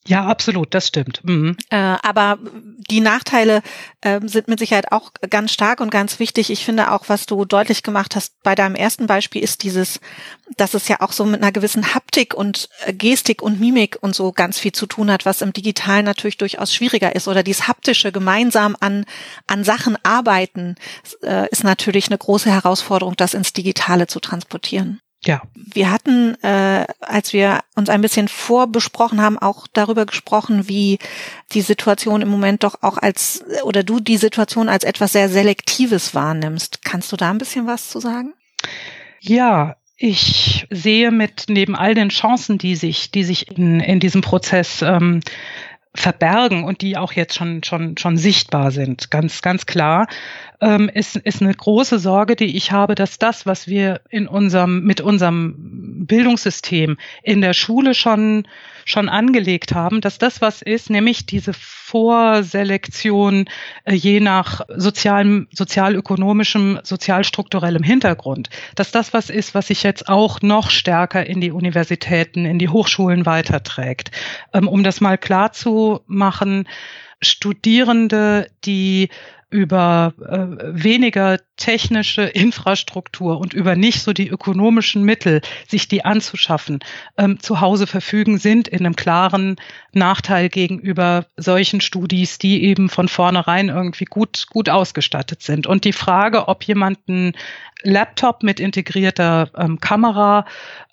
Ja, 0.06 0.26
absolut, 0.26 0.74
das 0.74 0.88
stimmt. 0.88 1.20
Mhm. 1.24 1.56
Äh, 1.70 1.76
aber 1.76 2.38
die 2.90 3.00
Nachteile 3.00 3.62
äh, 4.02 4.20
sind 4.24 4.48
mit 4.48 4.58
Sicherheit 4.58 4.92
auch 4.92 5.12
ganz 5.30 5.52
stark 5.52 5.80
und 5.80 5.90
ganz 5.90 6.18
wichtig. 6.18 6.50
Ich 6.50 6.64
finde 6.64 6.92
auch, 6.92 7.08
was 7.08 7.24
du 7.24 7.46
deutlich 7.46 7.82
gemacht 7.82 8.14
hast 8.14 8.34
bei 8.42 8.54
deinem 8.54 8.74
ersten 8.74 9.06
Beispiel, 9.06 9.42
ist 9.42 9.62
dieses, 9.62 10.00
dass 10.58 10.74
es 10.74 10.88
ja 10.88 11.00
auch 11.00 11.12
so 11.12 11.24
mit 11.24 11.40
einer 11.40 11.52
gewissen 11.52 11.94
Haptik 11.94 12.34
und 12.34 12.68
äh, 12.84 12.92
Gestik 12.92 13.40
und 13.40 13.60
Mimik 13.60 13.96
und 14.02 14.14
so 14.14 14.30
ganz 14.32 14.58
viel 14.58 14.72
zu 14.72 14.86
tun 14.86 15.10
hat, 15.10 15.24
was 15.24 15.40
im 15.40 15.54
Digitalen 15.54 16.04
natürlich 16.04 16.36
durchaus 16.36 16.74
schwieriger 16.74 17.16
ist. 17.16 17.26
Oder 17.26 17.42
dieses 17.42 17.66
haptische 17.66 18.12
gemeinsam 18.12 18.76
an, 18.80 19.06
an 19.46 19.64
Sachen 19.64 19.96
arbeiten, 20.02 20.74
äh, 21.22 21.48
ist 21.48 21.64
natürlich 21.64 22.08
eine 22.08 22.18
große 22.18 22.50
Herausforderung, 22.50 23.16
das 23.16 23.32
ins 23.32 23.54
Digitale 23.54 24.06
zu 24.06 24.20
transportieren. 24.20 25.00
Ja. 25.24 25.42
Wir 25.54 25.90
hatten, 25.90 26.36
äh, 26.42 26.86
als 27.00 27.32
wir 27.32 27.60
uns 27.74 27.88
ein 27.88 28.00
bisschen 28.00 28.28
vorbesprochen 28.28 29.20
haben, 29.20 29.38
auch 29.38 29.66
darüber 29.72 30.06
gesprochen, 30.06 30.68
wie 30.68 30.98
die 31.52 31.62
Situation 31.62 32.22
im 32.22 32.28
Moment 32.28 32.62
doch 32.62 32.82
auch 32.82 32.98
als, 32.98 33.44
oder 33.64 33.82
du 33.82 34.00
die 34.00 34.18
Situation 34.18 34.68
als 34.68 34.84
etwas 34.84 35.12
sehr 35.12 35.28
Selektives 35.28 36.14
wahrnimmst. 36.14 36.84
Kannst 36.84 37.10
du 37.12 37.16
da 37.16 37.30
ein 37.30 37.38
bisschen 37.38 37.66
was 37.66 37.88
zu 37.88 38.00
sagen? 38.00 38.34
Ja, 39.20 39.76
ich 39.96 40.66
sehe 40.70 41.10
mit 41.10 41.44
neben 41.48 41.74
all 41.76 41.94
den 41.94 42.10
Chancen, 42.10 42.58
die 42.58 42.76
sich, 42.76 43.10
die 43.10 43.24
sich 43.24 43.56
in, 43.56 43.80
in 43.80 44.00
diesem 44.00 44.20
Prozess 44.20 44.82
ähm, 44.82 45.20
verbergen 45.94 46.64
und 46.64 46.82
die 46.82 46.96
auch 46.96 47.12
jetzt 47.12 47.36
schon 47.36 47.62
schon 47.62 47.96
schon 47.96 48.16
sichtbar 48.16 48.72
sind, 48.72 49.12
ganz 49.12 49.42
ganz 49.42 49.64
klar, 49.64 50.08
ähm, 50.60 50.90
ist 50.92 51.16
ist 51.16 51.42
eine 51.42 51.54
große 51.54 51.98
Sorge, 51.98 52.36
die 52.36 52.56
ich 52.56 52.72
habe, 52.72 52.94
dass 52.94 53.18
das, 53.18 53.46
was 53.46 53.66
wir 53.68 54.00
in 54.10 54.26
unserem 54.26 54.84
mit 54.84 55.00
unserem 55.00 56.06
Bildungssystem 56.06 56.96
in 57.22 57.40
der 57.40 57.54
Schule 57.54 57.94
schon 57.94 58.46
schon 58.84 59.08
angelegt 59.08 59.74
haben, 59.74 60.00
dass 60.00 60.18
das 60.18 60.40
was 60.40 60.62
ist, 60.62 60.90
nämlich 60.90 61.26
diese 61.26 61.52
Vorselektion 61.54 63.46
äh, 63.84 63.94
je 63.94 64.20
nach 64.20 64.60
sozialem, 64.76 65.48
sozialökonomischem, 65.52 66.80
sozialstrukturellem 66.82 67.82
Hintergrund, 67.82 68.50
dass 68.74 68.92
das 68.92 69.12
was 69.12 69.30
ist, 69.30 69.54
was 69.54 69.68
sich 69.68 69.82
jetzt 69.82 70.08
auch 70.08 70.42
noch 70.42 70.70
stärker 70.70 71.24
in 71.26 71.40
die 71.40 71.50
Universitäten, 71.50 72.44
in 72.44 72.58
die 72.58 72.68
Hochschulen 72.68 73.26
weiterträgt. 73.26 74.10
Ähm, 74.52 74.68
um 74.68 74.84
das 74.84 75.00
mal 75.00 75.18
klar 75.18 75.52
zu 75.52 76.00
machen, 76.06 76.68
Studierende, 77.22 78.48
die 78.64 79.08
über 79.54 80.14
äh, 80.18 80.82
weniger 80.82 81.38
technische 81.56 82.22
Infrastruktur 82.22 83.38
und 83.38 83.54
über 83.54 83.76
nicht 83.76 84.02
so 84.02 84.12
die 84.12 84.28
ökonomischen 84.28 85.04
Mittel, 85.04 85.42
sich 85.68 85.86
die 85.86 86.04
anzuschaffen, 86.04 86.80
ähm, 87.16 87.38
zu 87.38 87.60
Hause 87.60 87.86
verfügen, 87.86 88.38
sind 88.38 88.66
in 88.66 88.80
einem 88.80 88.96
klaren 88.96 89.54
Nachteil 89.92 90.48
gegenüber 90.48 91.26
solchen 91.36 91.80
Studis, 91.80 92.38
die 92.38 92.64
eben 92.64 92.88
von 92.88 93.06
vornherein 93.06 93.68
irgendwie 93.68 94.06
gut, 94.06 94.48
gut 94.50 94.68
ausgestattet 94.68 95.42
sind. 95.42 95.68
Und 95.68 95.84
die 95.84 95.92
Frage, 95.92 96.48
ob 96.48 96.64
jemand 96.64 96.98
einen 97.06 97.34
Laptop 97.84 98.42
mit 98.42 98.58
integrierter 98.58 99.50
ähm, 99.56 99.78
Kamera 99.78 100.46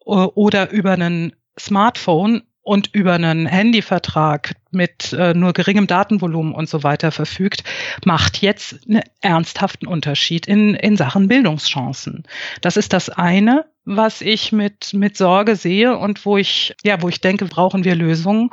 äh, 0.06 0.12
oder 0.12 0.70
über 0.70 0.92
einen 0.92 1.34
Smartphone 1.60 2.44
und 2.62 2.94
über 2.94 3.14
einen 3.14 3.48
Handyvertrag 3.48 4.54
mit 4.72 5.14
äh, 5.14 5.34
nur 5.34 5.54
geringem 5.54 5.88
Datenvolumen 5.88 6.54
und 6.54 6.70
so 6.70 6.84
weiter 6.84 7.12
verfügt, 7.12 7.64
macht 8.06 8.42
jetzt 8.42 8.80
einen 8.88 9.02
ernsthaften 9.22 9.88
Unterschied 9.88 10.48
in, 10.48 10.76
in 10.76 10.98
Sachen 10.98 11.28
Bildungschancen. 11.28 12.24
Das 12.62 12.78
ist 12.78 12.94
das 12.94 13.10
eine, 13.10 13.66
was 13.84 14.22
ich 14.22 14.52
mit, 14.52 14.94
mit 14.94 15.18
Sorge 15.18 15.56
sehe 15.56 15.98
und 15.98 16.26
wo 16.26 16.38
ich, 16.38 16.76
ja, 16.84 17.02
wo 17.02 17.10
ich 17.10 17.20
denke, 17.20 17.46
brauchen 17.46 17.84
wir 17.84 17.96
Lösungen. 17.96 18.52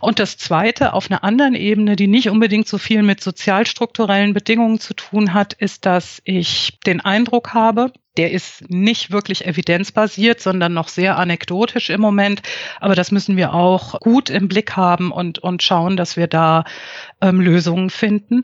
Und 0.00 0.18
das 0.18 0.38
zweite, 0.38 0.94
auf 0.94 1.10
einer 1.10 1.22
anderen 1.22 1.54
Ebene, 1.54 1.94
die 1.96 2.06
nicht 2.06 2.30
unbedingt 2.30 2.66
so 2.66 2.78
viel 2.78 3.02
mit 3.02 3.22
sozialstrukturellen 3.22 4.32
Bedingungen 4.32 4.80
zu 4.80 4.94
tun 4.94 5.34
hat, 5.34 5.52
ist, 5.52 5.84
dass 5.84 6.22
ich 6.24 6.78
den 6.86 7.00
Eindruck 7.02 7.52
habe, 7.52 7.92
der 8.16 8.32
ist 8.32 8.70
nicht 8.70 9.10
wirklich 9.10 9.46
evidenzbasiert, 9.46 10.40
sondern 10.40 10.72
noch 10.72 10.88
sehr 10.88 11.18
anekdotisch 11.18 11.90
im 11.90 12.00
Moment. 12.00 12.42
Aber 12.80 12.94
das 12.94 13.12
müssen 13.12 13.36
wir 13.36 13.52
auch 13.52 14.00
gut 14.00 14.30
im 14.30 14.48
Blick 14.48 14.74
haben 14.76 15.12
und, 15.12 15.35
und 15.38 15.62
schauen, 15.62 15.96
dass 15.96 16.16
wir 16.16 16.26
da 16.26 16.64
ähm, 17.20 17.40
Lösungen 17.40 17.90
finden 17.90 18.42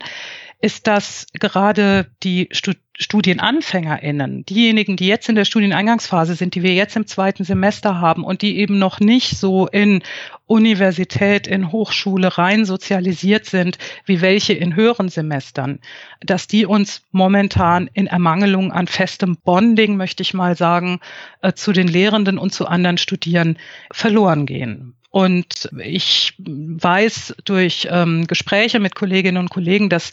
ist, 0.63 0.87
dass 0.87 1.27
gerade 1.33 2.07
die 2.23 2.49
StudienanfängerInnen, 2.53 4.45
diejenigen, 4.47 4.97
die 4.97 5.09
jetzt 5.09 5.29
in 5.29 5.35
der 5.35 5.45
Studieneingangsphase 5.45 6.37
sind, 6.37 6.55
die 6.55 6.63
wir 6.63 6.73
jetzt 6.73 6.95
im 6.95 7.07
zweiten 7.07 7.43
Semester 7.43 8.01
haben 8.01 8.23
und 8.23 8.43
die 8.43 8.59
eben 8.59 8.79
noch 8.79 9.01
nicht 9.01 9.37
so 9.37 9.67
in 9.67 10.03
Universität, 10.47 11.49
in 11.49 11.73
Hochschule 11.73 12.39
rein 12.39 12.65
sozialisiert 12.65 13.47
sind, 13.47 13.79
wie 14.07 14.21
welche 14.21 14.53
in 14.53 14.77
höheren 14.77 15.09
Semestern, 15.09 15.81
dass 16.21 16.47
die 16.47 16.65
uns 16.65 17.03
momentan 17.11 17.91
in 17.93 18.07
Ermangelung 18.07 18.71
an 18.71 18.87
festem 18.87 19.37
Bonding, 19.43 19.97
möchte 19.97 20.23
ich 20.23 20.33
mal 20.33 20.57
sagen, 20.57 21.01
äh, 21.41 21.55
zu 21.55 21.73
den 21.73 21.89
Lehrenden 21.89 22.39
und 22.39 22.53
zu 22.53 22.67
anderen 22.67 22.99
Studierenden 22.99 23.59
verloren 23.91 24.47
gehen. 24.47 24.95
Und 25.13 25.69
ich 25.79 26.33
weiß 26.39 27.35
durch 27.45 27.87
ähm, 27.91 28.27
Gespräche 28.27 28.81
mit 28.81 28.95
Kolleginnen 28.95 29.37
und 29.37 29.51
Kollegen, 29.51 29.91
dass 29.91 30.11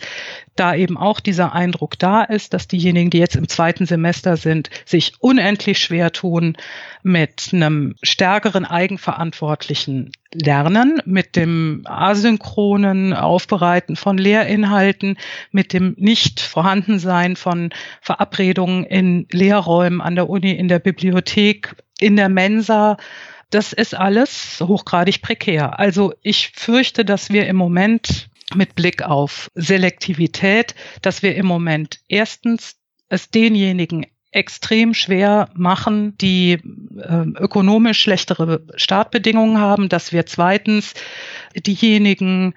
da 0.58 0.75
eben 0.75 0.98
auch 0.98 1.22
dieser 1.22 1.53
Eindruck 1.53 1.98
da 1.98 2.22
ist, 2.22 2.53
dass 2.53 2.68
diejenigen, 2.68 3.10
die 3.10 3.20
jetzt 3.20 3.38
im 3.38 3.48
zweiten 3.48 3.86
Semester 3.86 4.36
sind, 4.36 4.70
sich 4.84 5.13
unendlich 5.20 5.79
schwer 5.79 6.12
tun 6.12 6.58
mit 7.01 7.51
einem 7.53 7.96
stärkeren 8.03 8.65
eigenverantwortlichen 8.65 10.12
Lernen, 10.34 11.01
mit 11.06 11.38
dem 11.38 11.84
asynchronen 11.86 13.13
Aufbereiten 13.13 13.96
von 13.96 14.18
Lehrinhalten, 14.18 15.15
mit 15.51 15.72
dem 15.72 15.96
nicht 15.98 16.41
vorhandensein 16.41 17.38
von 17.38 17.70
Verabredungen 18.01 18.84
in 18.84 19.27
Lehrräumen 19.32 20.01
an 20.01 20.15
der 20.15 20.29
Uni, 20.29 20.51
in 20.51 20.68
der 20.68 20.79
Bibliothek, 20.79 21.74
in 22.01 22.18
der 22.18 22.27
Mensa, 22.27 22.98
das 23.50 23.74
ist 23.74 23.96
alles 23.96 24.60
hochgradig 24.62 25.22
prekär. 25.22 25.79
Also 25.79 26.13
ich 26.22 26.51
fürchte, 26.56 27.03
dass 27.03 27.29
wir 27.29 27.48
im 27.48 27.56
Moment 27.56 28.29
mit 28.56 28.75
Blick 28.75 29.03
auf 29.03 29.50
Selektivität, 29.56 30.75
dass 31.01 31.22
wir 31.22 31.36
im 31.36 31.46
Moment 31.46 32.00
erstens 32.08 32.77
es 33.10 33.29
denjenigen 33.29 34.06
extrem 34.32 34.94
schwer 34.94 35.50
machen, 35.56 36.15
die 36.18 36.53
äh, 36.53 37.25
ökonomisch 37.36 38.00
schlechtere 38.00 38.63
Startbedingungen 38.75 39.58
haben, 39.58 39.89
dass 39.89 40.13
wir 40.13 40.27
zweitens 40.27 40.94
diejenigen 41.56 42.53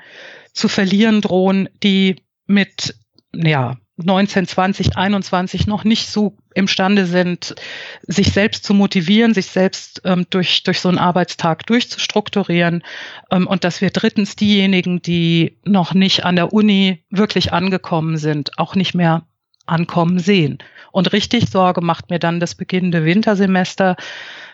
zu 0.52 0.68
verlieren 0.68 1.22
drohen, 1.22 1.70
die 1.82 2.16
mit 2.46 2.94
ja, 3.34 3.78
19, 3.96 4.46
20, 4.46 4.96
21 4.96 5.66
noch 5.66 5.84
nicht 5.84 6.08
so 6.08 6.36
imstande 6.54 7.06
sind, 7.06 7.54
sich 8.02 8.32
selbst 8.32 8.64
zu 8.64 8.74
motivieren, 8.74 9.34
sich 9.34 9.46
selbst 9.46 10.00
ähm, 10.04 10.26
durch, 10.30 10.62
durch 10.62 10.80
so 10.80 10.88
einen 10.88 10.98
Arbeitstag 10.98 11.66
durchzustrukturieren 11.66 12.82
ähm, 13.30 13.46
und 13.46 13.64
dass 13.64 13.80
wir 13.80 13.90
drittens 13.90 14.34
diejenigen, 14.34 15.02
die 15.02 15.58
noch 15.64 15.94
nicht 15.94 16.24
an 16.24 16.36
der 16.36 16.52
Uni 16.52 17.04
wirklich 17.10 17.52
angekommen 17.52 18.16
sind, 18.16 18.58
auch 18.58 18.74
nicht 18.74 18.94
mehr 18.94 19.26
ankommen 19.66 20.18
sehen. 20.18 20.58
Und 20.90 21.12
richtig 21.12 21.50
Sorge 21.50 21.80
macht 21.80 22.10
mir 22.10 22.18
dann 22.18 22.40
das 22.40 22.54
beginnende 22.54 23.04
Wintersemester, 23.04 23.96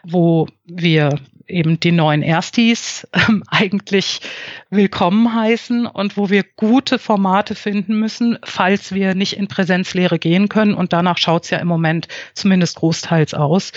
wo 0.05 0.49
wir 0.65 1.19
eben 1.49 1.81
die 1.81 1.93
neuen 1.93 2.23
Erstis 2.23 3.07
ähm, 3.13 3.43
eigentlich 3.49 4.21
willkommen 4.71 5.35
heißen 5.35 5.87
und 5.87 6.17
wo 6.17 6.31
wir 6.31 6.45
gute 6.57 6.99
Formate 6.99 7.55
finden 7.55 7.99
müssen, 7.99 8.39
falls 8.45 8.93
wir 8.93 9.15
nicht 9.15 9.37
in 9.37 9.49
Präsenzlehre 9.49 10.19
gehen 10.19 10.49
können. 10.49 10.75
Und 10.75 10.93
danach 10.93 11.19
schaut 11.19 11.45
es 11.45 11.51
ja 11.51 11.59
im 11.59 11.69
Moment 11.69 12.09
zumindest 12.35 12.77
großteils 12.77 13.35
aus, 13.35 13.73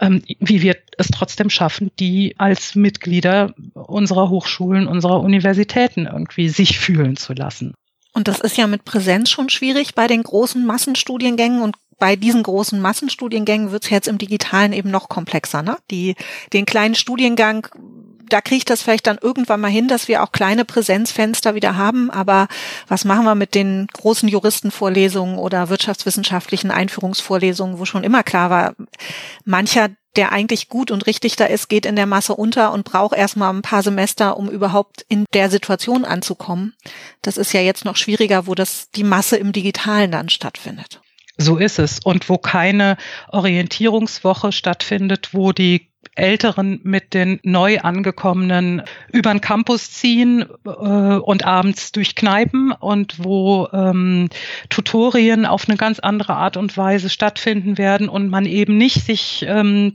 ähm, 0.00 0.22
wie 0.40 0.62
wir 0.62 0.76
es 0.98 1.08
trotzdem 1.08 1.50
schaffen, 1.50 1.90
die 1.98 2.34
als 2.38 2.74
Mitglieder 2.74 3.54
unserer 3.74 4.28
Hochschulen, 4.28 4.86
unserer 4.86 5.20
Universitäten 5.20 6.06
irgendwie 6.06 6.48
sich 6.48 6.78
fühlen 6.78 7.16
zu 7.16 7.32
lassen. 7.32 7.74
Und 8.16 8.28
das 8.28 8.40
ist 8.40 8.56
ja 8.56 8.68
mit 8.68 8.84
Präsenz 8.84 9.28
schon 9.28 9.50
schwierig 9.50 9.96
bei 9.96 10.06
den 10.06 10.22
großen 10.22 10.64
Massenstudiengängen 10.64 11.62
und 11.62 11.76
bei 12.04 12.16
diesen 12.16 12.42
großen 12.42 12.82
Massenstudiengängen 12.82 13.70
wird 13.70 13.84
es 13.84 13.88
jetzt 13.88 14.08
im 14.08 14.18
Digitalen 14.18 14.74
eben 14.74 14.90
noch 14.90 15.08
komplexer. 15.08 15.62
Ne? 15.62 15.78
Die, 15.90 16.16
den 16.52 16.66
kleinen 16.66 16.94
Studiengang, 16.94 17.66
da 18.28 18.42
kriege 18.42 18.58
ich 18.58 18.64
das 18.66 18.82
vielleicht 18.82 19.06
dann 19.06 19.16
irgendwann 19.22 19.62
mal 19.62 19.70
hin, 19.70 19.88
dass 19.88 20.06
wir 20.06 20.22
auch 20.22 20.30
kleine 20.30 20.66
Präsenzfenster 20.66 21.54
wieder 21.54 21.78
haben. 21.78 22.10
Aber 22.10 22.48
was 22.88 23.06
machen 23.06 23.24
wir 23.24 23.34
mit 23.34 23.54
den 23.54 23.86
großen 23.90 24.28
Juristenvorlesungen 24.28 25.38
oder 25.38 25.70
wirtschaftswissenschaftlichen 25.70 26.70
Einführungsvorlesungen, 26.70 27.78
wo 27.78 27.86
schon 27.86 28.04
immer 28.04 28.22
klar 28.22 28.50
war, 28.50 28.74
mancher 29.46 29.88
der 30.14 30.30
eigentlich 30.30 30.68
gut 30.68 30.90
und 30.90 31.06
richtig 31.06 31.36
da 31.36 31.46
ist, 31.46 31.70
geht 31.70 31.86
in 31.86 31.96
der 31.96 32.04
Masse 32.04 32.34
unter 32.34 32.72
und 32.72 32.84
braucht 32.84 33.16
erstmal 33.16 33.52
ein 33.54 33.62
paar 33.62 33.82
Semester, 33.82 34.36
um 34.36 34.50
überhaupt 34.50 35.06
in 35.08 35.24
der 35.32 35.48
Situation 35.48 36.04
anzukommen. 36.04 36.74
Das 37.22 37.38
ist 37.38 37.54
ja 37.54 37.62
jetzt 37.62 37.86
noch 37.86 37.96
schwieriger, 37.96 38.46
wo 38.46 38.54
das 38.54 38.90
die 38.90 39.04
Masse 39.04 39.38
im 39.38 39.52
Digitalen 39.52 40.12
dann 40.12 40.28
stattfindet. 40.28 41.00
So 41.36 41.56
ist 41.56 41.78
es. 41.78 42.00
Und 42.04 42.28
wo 42.28 42.38
keine 42.38 42.96
Orientierungswoche 43.28 44.52
stattfindet, 44.52 45.30
wo 45.32 45.52
die 45.52 45.93
Älteren 46.16 46.80
mit 46.84 47.12
den 47.12 47.40
neu 47.42 47.80
angekommenen 47.80 48.82
über 49.12 49.30
den 49.30 49.40
Campus 49.40 49.90
ziehen 49.90 50.44
äh, 50.64 50.68
und 50.68 51.44
abends 51.44 51.90
durch 51.92 52.14
Kneipen 52.14 52.72
und 52.72 53.24
wo 53.24 53.68
ähm, 53.72 54.28
Tutorien 54.68 55.44
auf 55.44 55.68
eine 55.68 55.76
ganz 55.76 55.98
andere 55.98 56.34
Art 56.34 56.56
und 56.56 56.76
Weise 56.76 57.10
stattfinden 57.10 57.78
werden 57.78 58.08
und 58.08 58.30
man 58.30 58.46
eben 58.46 58.76
nicht 58.76 59.04
sich 59.04 59.44
ähm, 59.48 59.94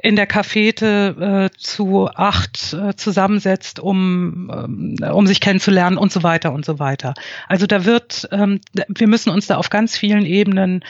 in 0.00 0.14
der 0.14 0.26
Cafete 0.26 1.50
äh, 1.52 1.58
zu 1.58 2.08
acht 2.08 2.72
äh, 2.72 2.94
zusammensetzt, 2.94 3.80
um, 3.80 4.50
ähm, 4.54 5.12
um 5.12 5.26
sich 5.26 5.40
kennenzulernen 5.40 5.98
und 5.98 6.12
so 6.12 6.22
weiter 6.22 6.52
und 6.52 6.64
so 6.64 6.78
weiter. 6.78 7.14
Also 7.48 7.66
da 7.66 7.84
wird, 7.84 8.28
ähm, 8.30 8.60
wir 8.88 9.08
müssen 9.08 9.30
uns 9.30 9.48
da 9.48 9.56
auf 9.56 9.70
ganz 9.70 9.96
vielen 9.96 10.24
Ebenen 10.24 10.84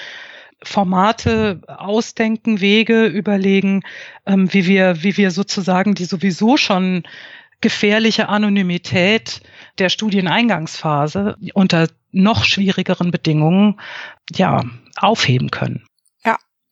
Formate 0.63 1.61
ausdenken, 1.67 2.61
Wege 2.61 3.07
überlegen, 3.07 3.83
ähm, 4.27 4.53
wie 4.53 4.67
wir, 4.67 5.03
wie 5.03 5.17
wir 5.17 5.31
sozusagen 5.31 5.95
die 5.95 6.05
sowieso 6.05 6.57
schon 6.57 7.05
gefährliche 7.61 8.29
Anonymität 8.29 9.41
der 9.79 9.89
Studieneingangsphase 9.89 11.37
unter 11.55 11.89
noch 12.13 12.45
schwierigeren 12.45 13.11
Bedingungen 13.11 13.81
ja 14.31 14.65
aufheben 14.97 15.51
können. 15.51 15.89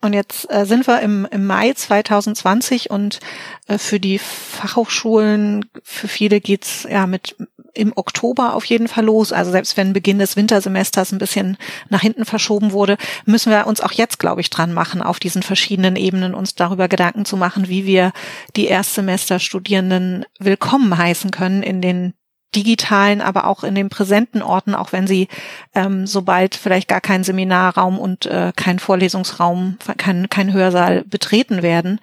Und 0.02 0.12
jetzt 0.12 0.50
äh, 0.52 0.66
sind 0.66 0.86
wir 0.86 1.00
im, 1.00 1.26
im 1.30 1.46
Mai 1.46 1.72
2020 1.72 2.90
und 2.90 3.18
äh, 3.66 3.78
für 3.78 3.98
die 3.98 4.18
Fachhochschulen, 4.18 5.64
für 5.82 6.06
viele 6.06 6.40
geht's 6.40 6.86
ja 6.88 7.06
mit 7.06 7.34
im 7.76 7.92
Oktober 7.94 8.54
auf 8.54 8.64
jeden 8.64 8.88
Fall 8.88 9.04
los. 9.04 9.32
Also 9.32 9.50
selbst 9.50 9.76
wenn 9.76 9.92
Beginn 9.92 10.18
des 10.18 10.36
Wintersemesters 10.36 11.12
ein 11.12 11.18
bisschen 11.18 11.56
nach 11.88 12.00
hinten 12.00 12.24
verschoben 12.24 12.72
wurde, 12.72 12.96
müssen 13.24 13.52
wir 13.52 13.66
uns 13.66 13.80
auch 13.80 13.92
jetzt, 13.92 14.18
glaube 14.18 14.40
ich, 14.40 14.50
dran 14.50 14.72
machen, 14.72 15.02
auf 15.02 15.18
diesen 15.18 15.42
verschiedenen 15.42 15.96
Ebenen 15.96 16.34
uns 16.34 16.54
darüber 16.54 16.88
Gedanken 16.88 17.24
zu 17.24 17.36
machen, 17.36 17.68
wie 17.68 17.86
wir 17.86 18.12
die 18.56 18.66
Erstsemesterstudierenden 18.66 20.24
willkommen 20.38 20.96
heißen 20.96 21.30
können 21.30 21.62
in 21.62 21.80
den 21.80 22.14
digitalen, 22.54 23.20
aber 23.20 23.46
auch 23.46 23.64
in 23.64 23.74
den 23.74 23.90
präsenten 23.90 24.42
Orten, 24.42 24.74
auch 24.74 24.92
wenn 24.92 25.06
sie 25.06 25.28
ähm, 25.74 26.06
sobald 26.06 26.54
vielleicht 26.54 26.88
gar 26.88 27.00
kein 27.00 27.22
Seminarraum 27.22 27.98
und 27.98 28.26
äh, 28.26 28.52
kein 28.56 28.78
Vorlesungsraum, 28.78 29.76
kein, 29.98 30.28
kein 30.30 30.52
Hörsaal 30.52 31.04
betreten 31.04 31.62
werden. 31.62 32.00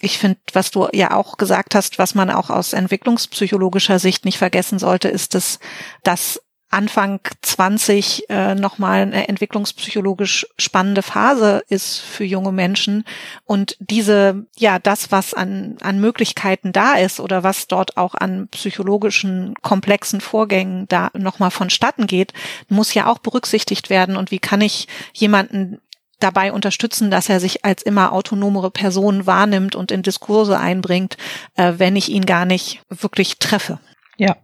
Ich 0.00 0.18
finde, 0.18 0.38
was 0.52 0.70
du 0.70 0.88
ja 0.92 1.14
auch 1.14 1.36
gesagt 1.36 1.74
hast, 1.74 1.98
was 1.98 2.14
man 2.14 2.30
auch 2.30 2.50
aus 2.50 2.72
entwicklungspsychologischer 2.72 3.98
Sicht 3.98 4.24
nicht 4.24 4.38
vergessen 4.38 4.78
sollte, 4.78 5.08
ist, 5.08 5.34
dass, 5.34 5.58
dass 6.02 6.40
Anfang 6.70 7.18
20 7.42 8.30
äh, 8.30 8.54
nochmal 8.54 9.02
eine 9.02 9.28
entwicklungspsychologisch 9.28 10.46
spannende 10.56 11.02
Phase 11.02 11.64
ist 11.68 11.98
für 11.98 12.22
junge 12.22 12.52
Menschen. 12.52 13.04
Und 13.44 13.76
diese, 13.80 14.46
ja, 14.56 14.78
das, 14.78 15.10
was 15.10 15.34
an, 15.34 15.76
an 15.80 16.00
Möglichkeiten 16.00 16.70
da 16.72 16.94
ist 16.94 17.18
oder 17.18 17.42
was 17.42 17.66
dort 17.66 17.96
auch 17.96 18.14
an 18.14 18.46
psychologischen 18.52 19.54
komplexen 19.62 20.20
Vorgängen 20.20 20.86
da 20.86 21.10
nochmal 21.12 21.50
vonstatten 21.50 22.06
geht, 22.06 22.32
muss 22.68 22.94
ja 22.94 23.06
auch 23.06 23.18
berücksichtigt 23.18 23.90
werden. 23.90 24.16
Und 24.16 24.30
wie 24.30 24.38
kann 24.38 24.60
ich 24.60 24.86
jemanden 25.12 25.80
dabei 26.20 26.52
unterstützen, 26.52 27.10
dass 27.10 27.28
er 27.28 27.40
sich 27.40 27.64
als 27.64 27.82
immer 27.82 28.12
autonomere 28.12 28.70
Person 28.70 29.26
wahrnimmt 29.26 29.74
und 29.74 29.90
in 29.90 30.02
Diskurse 30.02 30.58
einbringt, 30.58 31.16
äh, 31.56 31.74
wenn 31.76 31.96
ich 31.96 32.08
ihn 32.10 32.26
gar 32.26 32.44
nicht 32.44 32.82
wirklich 32.88 33.38
treffe. 33.38 33.80
Ja, 34.16 34.36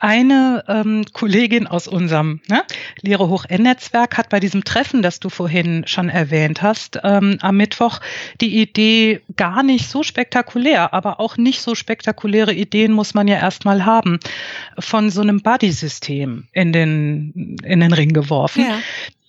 eine 0.00 0.64
ähm, 0.68 1.04
Kollegin 1.12 1.66
aus 1.66 1.88
unserem 1.88 2.40
ne, 2.48 2.62
Lehre 3.00 3.28
hoch 3.28 3.44
N-Netzwerk 3.48 4.18
hat 4.18 4.28
bei 4.28 4.40
diesem 4.40 4.64
Treffen, 4.64 5.02
das 5.02 5.20
du 5.20 5.30
vorhin 5.30 5.86
schon 5.86 6.08
erwähnt 6.08 6.62
hast, 6.62 7.00
ähm, 7.02 7.38
am 7.40 7.56
Mittwoch 7.56 8.00
die 8.40 8.60
Idee 8.60 9.22
gar 9.36 9.62
nicht 9.62 9.88
so 9.88 10.02
spektakulär, 10.02 10.92
aber 10.92 11.20
auch 11.20 11.36
nicht 11.36 11.62
so 11.62 11.74
spektakuläre 11.74 12.52
Ideen 12.52 12.92
muss 12.92 13.14
man 13.14 13.28
ja 13.28 13.36
erstmal 13.36 13.86
haben, 13.86 14.20
von 14.78 15.10
so 15.10 15.22
einem 15.22 15.40
Buddy-System 15.40 16.48
in 16.52 16.72
den, 16.72 17.56
in 17.64 17.80
den 17.80 17.92
Ring 17.92 18.12
geworfen. 18.12 18.66
Ja 18.68 18.78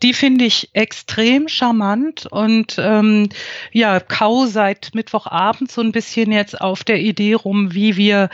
die 0.03 0.13
finde 0.13 0.45
ich 0.45 0.69
extrem 0.73 1.47
charmant 1.47 2.25
und 2.25 2.75
ähm, 2.79 3.29
ja, 3.71 3.99
kau 3.99 4.45
seit 4.45 4.93
Mittwochabend 4.93 5.71
so 5.71 5.81
ein 5.81 5.91
bisschen 5.91 6.31
jetzt 6.31 6.59
auf 6.59 6.83
der 6.83 6.99
Idee 6.99 7.33
rum, 7.33 7.73
wie 7.73 7.97
wir 7.97 8.29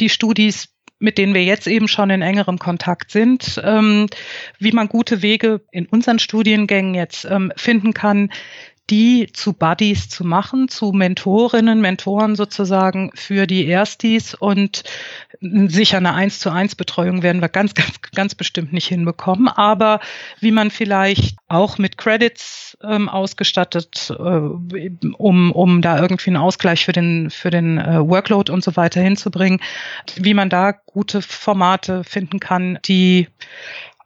die 0.00 0.08
Studis 0.08 0.68
mit 1.02 1.18
denen 1.18 1.34
wir 1.34 1.42
jetzt 1.42 1.66
eben 1.66 1.88
schon 1.88 2.10
in 2.10 2.22
engerem 2.22 2.58
Kontakt 2.58 3.10
sind, 3.10 3.60
ähm, 3.64 4.06
wie 4.60 4.70
man 4.70 4.86
gute 4.86 5.20
Wege 5.20 5.60
in 5.72 5.86
unseren 5.86 6.20
Studiengängen 6.20 6.94
jetzt 6.94 7.24
ähm, 7.24 7.52
finden 7.56 7.92
kann, 7.92 8.30
die 8.90 9.28
zu 9.32 9.52
Buddies 9.52 10.08
zu 10.08 10.24
machen, 10.24 10.68
zu 10.68 10.92
Mentorinnen, 10.92 11.80
Mentoren 11.80 12.36
sozusagen 12.36 13.10
für 13.14 13.46
die 13.46 13.66
Erstis 13.66 14.34
und 14.34 14.82
sicher 15.40 15.96
eine 15.96 16.14
eins 16.14 16.40
zu 16.40 16.50
eins 16.50 16.74
Betreuung 16.74 17.22
werden 17.22 17.40
wir 17.40 17.48
ganz, 17.48 17.74
ganz, 17.74 18.00
ganz 18.14 18.34
bestimmt 18.34 18.72
nicht 18.72 18.88
hinbekommen. 18.88 19.48
Aber 19.48 20.00
wie 20.40 20.50
man 20.50 20.70
vielleicht 20.70 21.36
auch 21.48 21.78
mit 21.78 21.96
Credits 21.96 22.76
ähm, 22.82 23.08
ausgestattet, 23.08 24.10
äh, 24.10 24.22
um, 25.16 25.52
um 25.52 25.82
da 25.82 26.00
irgendwie 26.00 26.30
einen 26.30 26.36
Ausgleich 26.36 26.84
für 26.84 26.92
den, 26.92 27.30
für 27.30 27.50
den 27.50 27.78
äh, 27.78 28.00
Workload 28.00 28.52
und 28.52 28.62
so 28.62 28.76
weiter 28.76 29.00
hinzubringen, 29.00 29.60
wie 30.16 30.34
man 30.34 30.50
da 30.50 30.72
gute 30.72 31.22
Formate 31.22 32.04
finden 32.04 32.40
kann, 32.40 32.78
die 32.84 33.28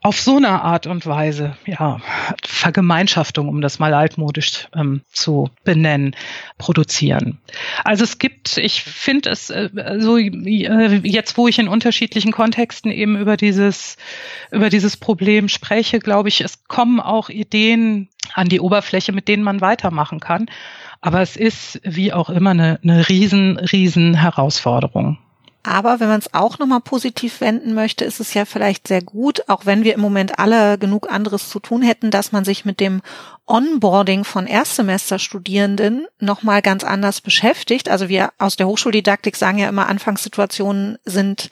auf 0.07 0.21
so 0.21 0.37
eine 0.37 0.62
Art 0.62 0.87
und 0.87 1.05
Weise, 1.05 1.57
ja, 1.66 2.01
Vergemeinschaftung, 2.45 3.49
um 3.49 3.61
das 3.61 3.81
mal 3.81 3.92
altmodisch 3.92 4.69
ähm, 4.73 5.01
zu 5.11 5.51
benennen, 5.64 6.14
produzieren. 6.59 7.38
Also 7.83 8.05
es 8.05 8.19
gibt, 8.19 8.57
ich 8.57 8.85
finde 8.85 9.31
es 9.31 9.51
äh, 9.51 9.69
so 9.99 10.16
äh, 10.16 11.01
jetzt, 11.03 11.37
wo 11.37 11.49
ich 11.49 11.59
in 11.59 11.66
unterschiedlichen 11.66 12.31
Kontexten 12.31 12.92
eben 12.92 13.19
über 13.19 13.37
dieses 13.37 13.97
über 14.53 14.71
dieses 14.71 14.97
Problem 14.97 15.49
spreche, 15.49 15.99
glaube 15.99 16.29
ich, 16.29 16.40
es 16.40 16.62
kommen 16.69 17.01
auch 17.01 17.29
Ideen 17.29 18.09
an 18.33 18.49
die 18.49 18.61
Oberfläche, 18.61 19.11
mit 19.11 19.27
denen 19.27 19.42
man 19.42 19.61
weitermachen 19.61 20.21
kann. 20.21 20.47
Aber 21.01 21.21
es 21.21 21.35
ist 21.35 21.81
wie 21.83 22.12
auch 22.12 22.31
immer 22.31 22.51
eine, 22.51 22.79
eine 22.81 23.09
riesen, 23.09 23.59
riesen 23.59 24.14
Herausforderung. 24.14 25.19
Aber 25.66 25.98
wenn 25.98 26.09
man 26.09 26.20
es 26.20 26.33
auch 26.33 26.61
nochmal 26.61 26.81
positiv 26.81 27.40
wenden 27.40 27.74
möchte, 27.74 28.05
ist 28.05 28.20
es 28.20 28.35
ja 28.35 28.44
vielleicht 28.44 28.87
sehr 28.87 29.02
gut, 29.02 29.48
auch 29.48 29.66
wenn 29.66 29.83
wir 29.83 29.94
im 29.94 30.00
Moment 30.00 30.38
alle 30.38 30.79
genug 30.79 31.11
anderes 31.11 31.48
zu 31.48 31.59
tun 31.59 31.83
hätten, 31.83 32.12
dass 32.12 32.31
man 32.31 32.44
sich 32.44 32.64
mit 32.64 32.79
dem 32.79 33.02
Onboarding 33.46 34.22
von 34.22 34.46
Erstsemesterstudierenden 34.46 36.07
nochmal 36.20 36.62
ganz 36.62 36.85
anders 36.85 37.20
beschäftigt. 37.20 37.88
Also 37.88 38.09
wir 38.09 38.31
aus 38.38 38.55
der 38.55 38.68
Hochschuldidaktik 38.68 39.35
sagen 39.35 39.59
ja 39.59 39.68
immer, 39.68 39.88
Anfangssituationen 39.88 40.98
sind 41.05 41.50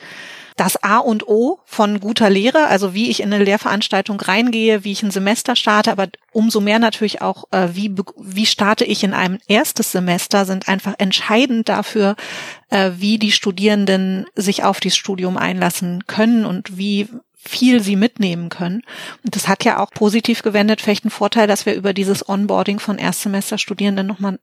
das 0.57 0.83
A 0.83 0.99
und 0.99 1.27
O 1.27 1.59
von 1.65 1.99
guter 1.99 2.31
Lehre, 2.31 2.69
also 2.69 2.95
wie 2.95 3.11
ich 3.11 3.21
in 3.21 3.33
eine 3.33 3.43
Lehrveranstaltung 3.43 4.21
reingehe, 4.21 4.85
wie 4.85 4.93
ich 4.93 5.03
ein 5.03 5.11
Semester 5.11 5.57
starte, 5.57 5.91
aber 5.91 6.09
umso 6.33 6.61
mehr 6.61 6.79
natürlich 6.79 7.23
auch, 7.23 7.45
äh, 7.51 7.69
wie, 7.73 7.93
wie 8.17 8.47
starte 8.47 8.85
ich 8.85 9.03
in 9.03 9.15
einem 9.15 9.39
erstes 9.49 9.91
Semester, 9.91 10.45
sind 10.45 10.69
einfach 10.69 10.95
entscheidend 10.99 11.69
dafür, 11.69 12.15
äh, 12.71 12.93
wie 12.99 13.19
die 13.19 13.33
Studierenden 13.33 14.27
sich 14.37 14.63
auf 14.63 14.79
dieses 14.79 14.97
Studium 14.97 15.37
einlassen 15.37 16.07
können 16.07 16.47
und 16.47 16.79
wie 16.79 17.09
viel 17.47 17.83
sie 17.83 17.97
mitnehmen 17.97 18.49
können. 18.49 18.83
Und 19.23 19.37
das 19.37 19.49
hat 19.49 19.65
ja 19.65 19.79
auch 19.79 19.91
positiv 19.91 20.43
gewendet 20.43 20.81
vielleicht 20.81 21.05
einen 21.05 21.11
Vorteil, 21.11 21.47
dass 21.47 21.67
wir 21.67 21.75
über 21.75 21.93
dieses 21.93 22.29
Onboarding 22.29 22.79
von 22.79 22.99
Erstsemesterstudierenden 22.99 24.07
nochmal 24.07 24.39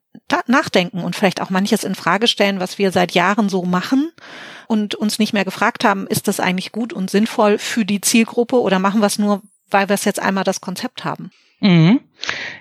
nachdenken 0.48 1.00
und 1.00 1.16
vielleicht 1.16 1.42
auch 1.42 1.50
manches 1.50 1.84
in 1.84 1.96
Frage 1.96 2.28
stellen, 2.28 2.60
was 2.60 2.78
wir 2.78 2.92
seit 2.92 3.14
Jahren 3.14 3.50
so 3.50 3.64
machen 3.64 4.12
und 4.68 4.96
uns 4.96 5.20
nicht 5.20 5.34
mehr 5.34 5.46
gefragt 5.46 5.84
haben, 5.84 6.08
ist 6.08 6.28
das 6.28 6.40
eigentlich 6.40 6.72
gut 6.72 6.94
und 6.94 7.10
sinnvoll 7.10 7.58
für 7.58 7.86
die 7.86 8.02
Zielgruppe 8.02 8.62
oder 8.62 8.80
machen 8.80 9.02
wir 9.02 9.08
es 9.08 9.20
nur, 9.20 9.42
weil 9.70 9.90
wir 9.90 9.96
es 9.96 10.06
jetzt 10.06 10.20
einmal 10.20 10.44
das 10.44 10.62
Konzept 10.62 11.04
haben? 11.04 11.32
Mhm. 11.60 12.00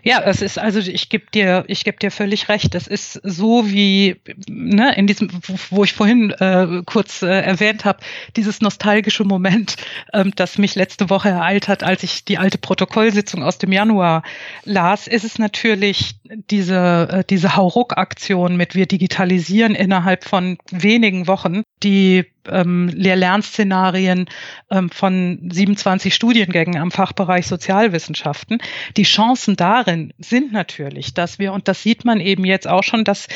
Ja, 0.02 0.22
es 0.22 0.40
ist 0.40 0.58
also 0.58 0.78
ich 0.78 1.08
gebe 1.08 1.26
dir 1.32 1.64
ich 1.66 1.84
gebe 1.84 1.98
dir 1.98 2.10
völlig 2.10 2.48
recht. 2.48 2.74
Es 2.74 2.86
ist 2.86 3.20
so 3.22 3.70
wie 3.70 4.16
ne, 4.48 4.94
in 4.96 5.06
diesem 5.06 5.30
wo 5.70 5.84
ich 5.84 5.92
vorhin 5.92 6.30
äh, 6.30 6.82
kurz 6.86 7.22
äh, 7.22 7.26
erwähnt 7.26 7.84
habe, 7.84 8.00
dieses 8.36 8.60
nostalgische 8.60 9.24
Moment, 9.24 9.76
ähm, 10.12 10.32
das 10.36 10.58
mich 10.58 10.74
letzte 10.74 11.10
Woche 11.10 11.28
ereilt 11.28 11.68
hat, 11.68 11.82
als 11.82 12.02
ich 12.02 12.24
die 12.24 12.38
alte 12.38 12.58
Protokollsitzung 12.58 13.42
aus 13.42 13.58
dem 13.58 13.72
Januar 13.72 14.22
las, 14.64 15.06
ist 15.06 15.24
es 15.24 15.38
natürlich 15.38 16.16
diese 16.50 17.08
äh, 17.10 17.24
diese 17.28 17.56
Hauruck-Aktion 17.56 18.56
mit 18.56 18.74
wir 18.74 18.86
digitalisieren 18.86 19.74
innerhalb 19.74 20.24
von 20.24 20.56
wenigen 20.70 21.26
Wochen, 21.26 21.62
die 21.82 22.24
ähm, 22.48 22.88
Lehr-Lern-Szenarien 22.88 24.26
ähm, 24.70 24.90
von 24.90 25.38
27 25.50 26.14
Studiengängen 26.14 26.80
am 26.80 26.90
Fachbereich 26.90 27.46
Sozialwissenschaften. 27.46 28.58
Die 28.96 29.02
Chancen 29.02 29.49
darin 29.56 30.12
sind 30.18 30.52
natürlich, 30.52 31.14
dass 31.14 31.38
wir, 31.38 31.52
und 31.52 31.68
das 31.68 31.82
sieht 31.82 32.04
man 32.04 32.20
eben 32.20 32.44
jetzt 32.44 32.68
auch 32.68 32.82
schon, 32.82 33.04
dass 33.04 33.28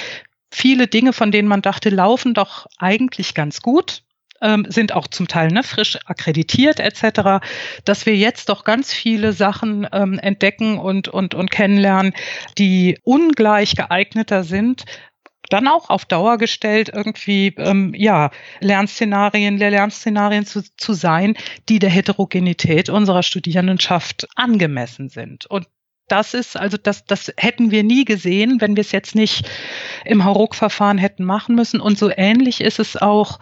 viele 0.50 0.87
Dinge, 0.87 1.12
von 1.12 1.33
denen 1.33 1.48
man 1.48 1.62
dachte, 1.62 1.90
laufen 1.90 2.35
doch 2.35 2.66
eigentlich 2.79 3.35
ganz 3.35 3.62
gut, 3.62 4.03
ähm, 4.40 4.66
sind 4.68 4.92
auch 4.92 5.09
zum 5.09 5.27
Teil 5.27 5.48
ne, 5.48 5.62
frisch 5.62 5.98
akkreditiert 6.05 6.79
etc., 6.81 7.44
dass 7.85 8.07
wir 8.07 8.16
jetzt 8.16 8.48
doch 8.48 8.64
ganz 8.64 8.92
viele 8.92 9.33
Sachen 9.33 9.87
ähm, 9.92 10.18
entdecken 10.18 10.79
und, 10.79 11.09
und, 11.09 11.35
und 11.35 11.50
kennenlernen, 11.50 12.12
die 12.59 12.98
ungleich 13.03 13.74
geeigneter 13.74 14.44
sind, 14.44 14.85
dann 15.50 15.68
auch 15.68 15.90
auf 15.90 16.05
Dauer 16.05 16.38
gestellt, 16.38 16.90
irgendwie 16.92 17.55
ähm, 17.59 17.92
ja 17.96 18.31
Lernszenarien, 18.61 19.59
Lernszenarien 19.59 20.46
zu, 20.46 20.62
zu 20.77 20.94
sein, 20.94 21.37
die 21.68 21.79
der 21.79 21.90
Heterogenität 21.90 22.88
unserer 22.88 23.22
Studierendenschaft 23.22 24.27
angemessen 24.37 25.09
sind. 25.09 25.46
Und 25.46 25.66
das 26.08 26.34
ist, 26.34 26.56
also 26.56 26.76
das, 26.76 27.04
das 27.04 27.32
hätten 27.36 27.70
wir 27.70 27.82
nie 27.82 28.04
gesehen, 28.04 28.60
wenn 28.60 28.76
wir 28.76 28.82
es 28.82 28.92
jetzt 28.92 29.14
nicht 29.14 29.48
im 30.04 30.24
Hauruck-Verfahren 30.24 30.98
hätten 30.98 31.24
machen 31.24 31.54
müssen. 31.54 31.80
Und 31.80 31.98
so 31.98 32.10
ähnlich 32.14 32.60
ist 32.60 32.78
es 32.78 32.96
auch 32.96 33.40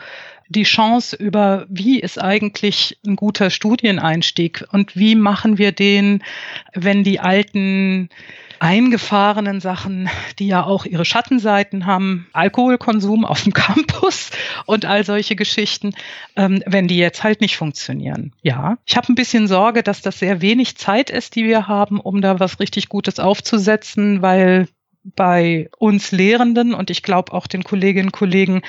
die 0.52 0.64
Chance 0.64 1.16
über, 1.16 1.66
wie 1.68 1.98
ist 1.98 2.20
eigentlich 2.20 2.98
ein 3.06 3.16
guter 3.16 3.50
Studieneinstieg 3.50 4.64
und 4.70 4.96
wie 4.96 5.14
machen 5.14 5.58
wir 5.58 5.72
den, 5.72 6.22
wenn 6.74 7.04
die 7.04 7.20
alten 7.20 8.08
eingefahrenen 8.62 9.60
Sachen, 9.60 10.08
die 10.38 10.46
ja 10.46 10.62
auch 10.62 10.86
ihre 10.86 11.04
Schattenseiten 11.04 11.84
haben, 11.84 12.28
Alkoholkonsum 12.32 13.24
auf 13.24 13.42
dem 13.42 13.52
Campus 13.54 14.30
und 14.66 14.84
all 14.84 15.04
solche 15.04 15.34
Geschichten, 15.34 15.94
ähm, 16.36 16.62
wenn 16.64 16.86
die 16.86 16.96
jetzt 16.96 17.24
halt 17.24 17.40
nicht 17.40 17.56
funktionieren. 17.56 18.32
Ja, 18.42 18.78
ich 18.86 18.96
habe 18.96 19.12
ein 19.12 19.16
bisschen 19.16 19.48
Sorge, 19.48 19.82
dass 19.82 20.00
das 20.00 20.20
sehr 20.20 20.40
wenig 20.42 20.76
Zeit 20.76 21.10
ist, 21.10 21.34
die 21.34 21.44
wir 21.44 21.66
haben, 21.66 21.98
um 21.98 22.20
da 22.20 22.38
was 22.38 22.60
richtig 22.60 22.88
Gutes 22.88 23.18
aufzusetzen, 23.18 24.22
weil 24.22 24.68
bei 25.04 25.68
uns 25.78 26.12
Lehrenden 26.12 26.74
und 26.74 26.90
ich 26.90 27.02
glaube 27.02 27.32
auch 27.32 27.46
den 27.46 27.64
Kolleginnen 27.64 28.08
und 28.08 28.12
Kollegen 28.12 28.62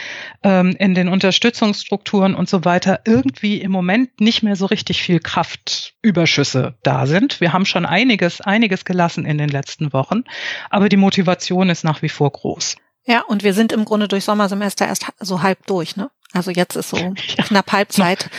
ähm, 0.43 0.75
in 0.79 0.95
den 0.95 1.07
Unterstützungsstrukturen 1.07 2.35
und 2.35 2.49
so 2.49 2.65
weiter 2.65 3.01
irgendwie 3.05 3.61
im 3.61 3.71
Moment 3.71 4.19
nicht 4.19 4.43
mehr 4.43 4.55
so 4.55 4.65
richtig 4.65 5.01
viel 5.01 5.19
Kraftüberschüsse 5.19 6.75
da 6.83 7.05
sind. 7.05 7.39
Wir 7.39 7.53
haben 7.53 7.65
schon 7.65 7.85
einiges, 7.85 8.41
einiges 8.41 8.85
gelassen 8.85 9.25
in 9.25 9.37
den 9.37 9.49
letzten 9.49 9.93
Wochen, 9.93 10.23
aber 10.69 10.89
die 10.89 10.97
Motivation 10.97 11.69
ist 11.69 11.83
nach 11.83 12.01
wie 12.01 12.09
vor 12.09 12.31
groß. 12.31 12.77
Ja, 13.05 13.21
und 13.21 13.43
wir 13.43 13.53
sind 13.53 13.71
im 13.71 13.85
Grunde 13.85 14.07
durch 14.07 14.23
Sommersemester 14.23 14.87
erst 14.87 15.07
so 15.19 15.41
halb 15.41 15.65
durch, 15.67 15.97
ne? 15.97 16.09
Also 16.33 16.51
jetzt 16.51 16.75
ist 16.75 16.89
so 16.89 16.97
ja. 17.37 17.43
knapp 17.43 17.71
Halbzeit. 17.71 18.29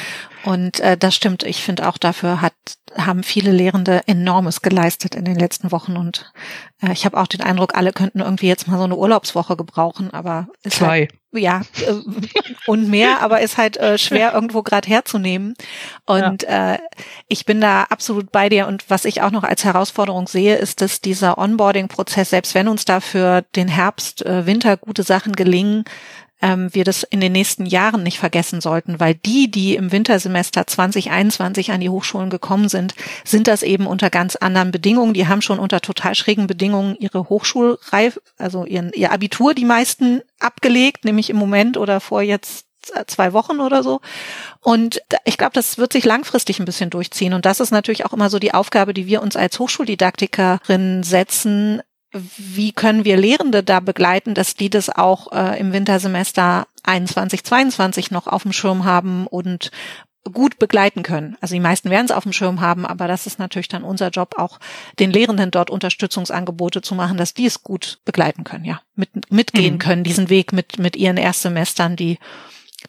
Und 0.44 0.80
äh, 0.80 0.98
das 0.98 1.14
stimmt. 1.14 1.42
Ich 1.42 1.62
finde 1.62 1.88
auch 1.88 1.96
dafür 1.96 2.42
hat 2.42 2.52
haben 2.96 3.22
viele 3.22 3.50
Lehrende 3.50 4.02
enormes 4.06 4.62
geleistet 4.62 5.14
in 5.14 5.24
den 5.24 5.36
letzten 5.36 5.72
Wochen 5.72 5.96
und 5.96 6.32
äh, 6.82 6.92
ich 6.92 7.04
habe 7.04 7.16
auch 7.16 7.26
den 7.26 7.40
Eindruck, 7.40 7.74
alle 7.74 7.92
könnten 7.92 8.20
irgendwie 8.20 8.46
jetzt 8.46 8.68
mal 8.68 8.78
so 8.78 8.84
eine 8.84 8.96
Urlaubswoche 8.96 9.56
gebrauchen, 9.56 10.12
aber 10.12 10.48
ist 10.62 10.76
zwei. 10.76 11.00
Halt, 11.00 11.14
ja 11.32 11.62
äh, 11.86 11.94
und 12.66 12.88
mehr, 12.88 13.20
aber 13.20 13.40
ist 13.40 13.58
halt 13.58 13.76
äh, 13.76 13.98
schwer 13.98 14.32
irgendwo 14.32 14.62
gerade 14.62 14.88
herzunehmen. 14.88 15.54
Und 16.06 16.44
ja. 16.44 16.74
äh, 16.74 16.78
ich 17.28 17.44
bin 17.44 17.60
da 17.60 17.84
absolut 17.84 18.30
bei 18.30 18.48
dir. 18.48 18.66
Und 18.66 18.88
was 18.88 19.04
ich 19.04 19.22
auch 19.22 19.30
noch 19.30 19.42
als 19.44 19.64
Herausforderung 19.64 20.28
sehe, 20.28 20.56
ist, 20.56 20.80
dass 20.80 21.00
dieser 21.00 21.38
Onboarding-Prozess, 21.38 22.30
selbst 22.30 22.54
wenn 22.54 22.68
uns 22.68 22.84
dafür 22.84 23.42
den 23.56 23.68
Herbst, 23.68 24.24
äh, 24.24 24.46
Winter 24.46 24.76
gute 24.76 25.02
Sachen 25.02 25.34
gelingen, 25.34 25.84
ähm, 26.42 26.74
wir 26.74 26.84
das 26.84 27.02
in 27.02 27.20
den 27.20 27.32
nächsten 27.32 27.66
Jahren 27.66 28.02
nicht 28.02 28.18
vergessen 28.18 28.60
sollten, 28.60 29.00
weil 29.00 29.14
die, 29.14 29.50
die 29.50 29.76
im 29.76 29.92
Wintersemester 29.92 30.66
2021 30.66 31.72
an 31.72 31.80
die 31.80 31.88
Hochschulen 31.88 32.30
gekommen 32.30 32.68
sind, 32.68 32.94
sind 33.24 33.48
das 33.48 33.62
eben 33.62 33.86
unter 33.86 34.10
ganz 34.10 34.36
anderen 34.36 34.70
Bedingungen. 34.70 35.14
Die 35.14 35.26
haben 35.26 35.42
schon 35.42 35.58
unter 35.58 35.80
total 35.80 36.14
schrägen 36.14 36.46
Bedingungen 36.46 36.96
ihre 36.98 37.28
Hochschulreif, 37.28 38.20
also 38.36 38.64
ihren, 38.64 38.92
ihr 38.92 39.12
Abitur, 39.12 39.54
die 39.54 39.64
meisten 39.64 40.22
abgelegt, 40.38 41.04
nämlich 41.04 41.30
im 41.30 41.36
Moment 41.36 41.76
oder 41.76 42.00
vor 42.00 42.22
jetzt 42.22 42.66
zwei 43.06 43.32
Wochen 43.32 43.60
oder 43.60 43.82
so. 43.82 44.00
Und 44.60 45.00
ich 45.24 45.38
glaube, 45.38 45.52
das 45.54 45.78
wird 45.78 45.92
sich 45.92 46.04
langfristig 46.04 46.58
ein 46.58 46.64
bisschen 46.64 46.90
durchziehen. 46.90 47.32
Und 47.32 47.46
das 47.46 47.60
ist 47.60 47.70
natürlich 47.70 48.04
auch 48.04 48.12
immer 48.12 48.30
so 48.30 48.38
die 48.38 48.54
Aufgabe, 48.54 48.94
die 48.94 49.06
wir 49.06 49.22
uns 49.22 49.36
als 49.36 49.58
Hochschuldidaktikerin 49.58 51.02
setzen, 51.02 51.80
wie 52.36 52.72
können 52.72 53.04
wir 53.04 53.16
Lehrende 53.16 53.62
da 53.62 53.80
begleiten, 53.80 54.34
dass 54.34 54.54
die 54.54 54.70
das 54.70 54.90
auch 54.90 55.32
äh, 55.32 55.58
im 55.58 55.72
Wintersemester 55.72 56.66
21, 56.84 57.44
22 57.44 58.10
noch 58.10 58.26
auf 58.26 58.42
dem 58.42 58.52
Schirm 58.52 58.84
haben 58.84 59.26
und 59.26 59.70
gut 60.32 60.58
begleiten 60.58 61.02
können. 61.02 61.36
Also 61.40 61.54
die 61.54 61.60
meisten 61.60 61.90
werden 61.90 62.06
es 62.06 62.10
auf 62.10 62.22
dem 62.22 62.32
Schirm 62.32 62.60
haben, 62.60 62.86
aber 62.86 63.08
das 63.08 63.26
ist 63.26 63.38
natürlich 63.38 63.68
dann 63.68 63.84
unser 63.84 64.08
Job, 64.08 64.36
auch 64.38 64.58
den 64.98 65.10
Lehrenden 65.10 65.50
dort 65.50 65.70
Unterstützungsangebote 65.70 66.80
zu 66.80 66.94
machen, 66.94 67.18
dass 67.18 67.34
die 67.34 67.46
es 67.46 67.62
gut 67.62 67.98
begleiten 68.04 68.44
können, 68.44 68.64
ja, 68.64 68.80
mit, 68.96 69.30
mitgehen 69.30 69.74
mhm. 69.74 69.78
können, 69.78 70.04
diesen 70.04 70.30
Weg 70.30 70.52
mit, 70.52 70.78
mit 70.78 70.96
ihren 70.96 71.18
Erstsemestern, 71.18 71.96
die, 71.96 72.18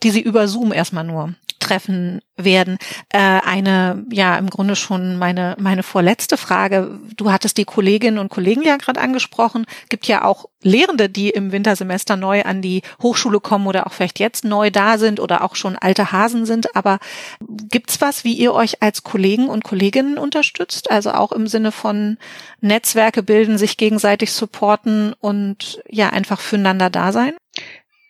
die 0.02 0.12
sie 0.12 0.22
über 0.22 0.48
Zoom 0.48 0.72
erstmal 0.72 1.04
nur 1.04 1.36
treffen 1.66 2.22
werden. 2.38 2.78
Äh, 3.10 3.18
eine, 3.18 4.06
ja, 4.12 4.38
im 4.38 4.50
Grunde 4.50 4.76
schon 4.76 5.18
meine, 5.18 5.56
meine 5.60 5.84
vorletzte 5.84 6.38
Frage. 6.38 7.00
Du 7.16 7.32
hattest 7.32 7.58
die 7.58 7.66
Kolleginnen 7.66 8.18
und 8.18 8.30
Kollegen 8.30 8.62
ja 8.62 8.78
gerade 8.78 9.00
angesprochen. 9.00 9.66
Gibt 9.90 10.08
ja 10.08 10.24
auch 10.24 10.46
Lehrende, 10.62 11.10
die 11.10 11.30
im 11.30 11.52
Wintersemester 11.52 12.16
neu 12.16 12.44
an 12.44 12.62
die 12.62 12.82
Hochschule 13.02 13.40
kommen 13.40 13.68
oder 13.68 13.88
auch 13.88 13.94
vielleicht 13.94 14.20
jetzt 14.20 14.44
neu 14.44 14.72
da 14.72 14.98
sind 14.98 15.20
oder 15.20 15.44
auch 15.44 15.56
schon 15.56 15.76
alte 15.76 16.12
Hasen 16.12 16.46
sind. 16.46 16.76
Aber 16.76 17.00
gibt's 17.40 18.02
was, 18.02 18.24
wie 18.24 18.34
ihr 18.34 18.54
euch 18.54 18.82
als 18.82 19.04
Kollegen 19.04 19.48
und 19.48 19.64
Kolleginnen 19.64 20.18
unterstützt? 20.18 20.92
Also 20.92 21.12
auch 21.12 21.32
im 21.32 21.48
Sinne 21.48 21.72
von 21.72 22.18
Netzwerke 22.62 23.24
bilden, 23.24 23.58
sich 23.58 23.78
gegenseitig 23.78 24.34
supporten 24.34 25.14
und 25.20 25.82
ja, 25.90 26.10
einfach 26.10 26.42
füreinander 26.42 26.90
da 26.90 27.12
sein? 27.12 27.34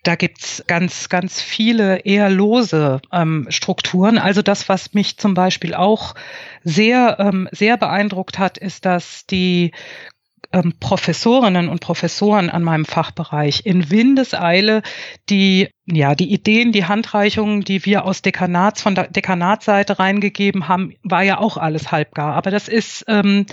Da 0.06 0.14
gibt's 0.14 0.64
ganz, 0.68 1.10
ganz 1.10 1.42
viele 1.42 1.98
eher 2.06 2.30
lose 2.30 3.02
ähm, 3.12 3.48
Strukturen. 3.50 4.20
Also 4.20 4.44
das, 4.44 4.70
was 4.70 4.94
mich 4.94 5.18
zum 5.18 5.34
Beispiel 5.34 5.74
auch 5.74 6.14
sehr, 6.64 7.18
ähm, 7.20 7.50
sehr 7.52 7.76
beeindruckt 7.76 8.38
hat, 8.38 8.60
ist, 8.60 8.86
dass 8.86 9.26
die 9.26 9.72
ähm, 10.52 10.74
Professorinnen 10.80 11.70
und 11.70 11.82
Professoren 11.82 12.52
an 12.52 12.62
meinem 12.62 12.86
Fachbereich 12.86 13.66
in 13.66 13.90
Windeseile 13.90 14.84
die 15.32 15.70
ja 15.88 16.14
die 16.14 16.32
Ideen, 16.32 16.72
die 16.72 16.86
Handreichungen, 16.86 17.62
die 17.62 17.84
wir 17.86 18.06
aus 18.06 18.22
Dekanats 18.22 18.84
von 18.84 18.94
der 18.94 19.08
Dekanatsseite 19.08 19.98
reingegeben 19.98 20.68
haben, 20.68 20.94
war 21.02 21.24
ja 21.24 21.40
auch 21.40 21.58
alles 21.58 21.92
halbgar. 21.92 22.36
Aber 22.36 22.52
das 22.52 22.68
ist 22.68 23.06
ähm, 23.08 23.48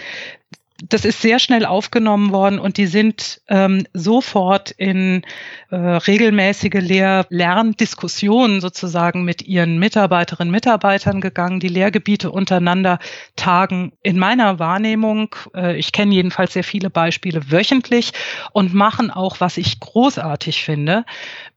das 0.88 1.04
ist 1.04 1.22
sehr 1.22 1.38
schnell 1.38 1.64
aufgenommen 1.64 2.32
worden 2.32 2.58
und 2.58 2.76
die 2.76 2.86
sind 2.86 3.40
ähm, 3.48 3.86
sofort 3.92 4.70
in 4.72 5.22
äh, 5.70 5.76
regelmäßige 5.76 6.80
Lehr 6.80 7.26
Lerndiskussionen 7.28 8.60
sozusagen 8.60 9.24
mit 9.24 9.42
ihren 9.42 9.78
Mitarbeiterinnen 9.78 10.48
und 10.48 10.52
Mitarbeitern 10.52 11.20
gegangen, 11.20 11.60
die 11.60 11.68
Lehrgebiete 11.68 12.30
untereinander 12.30 12.98
tagen. 13.36 13.92
In 14.02 14.18
meiner 14.18 14.58
Wahrnehmung, 14.58 15.34
äh, 15.54 15.76
ich 15.76 15.92
kenne 15.92 16.14
jedenfalls 16.14 16.54
sehr 16.54 16.64
viele 16.64 16.90
Beispiele 16.90 17.52
wöchentlich 17.52 18.12
und 18.52 18.74
machen 18.74 19.10
auch, 19.10 19.40
was 19.40 19.58
ich 19.58 19.78
großartig 19.78 20.64
finde, 20.64 21.04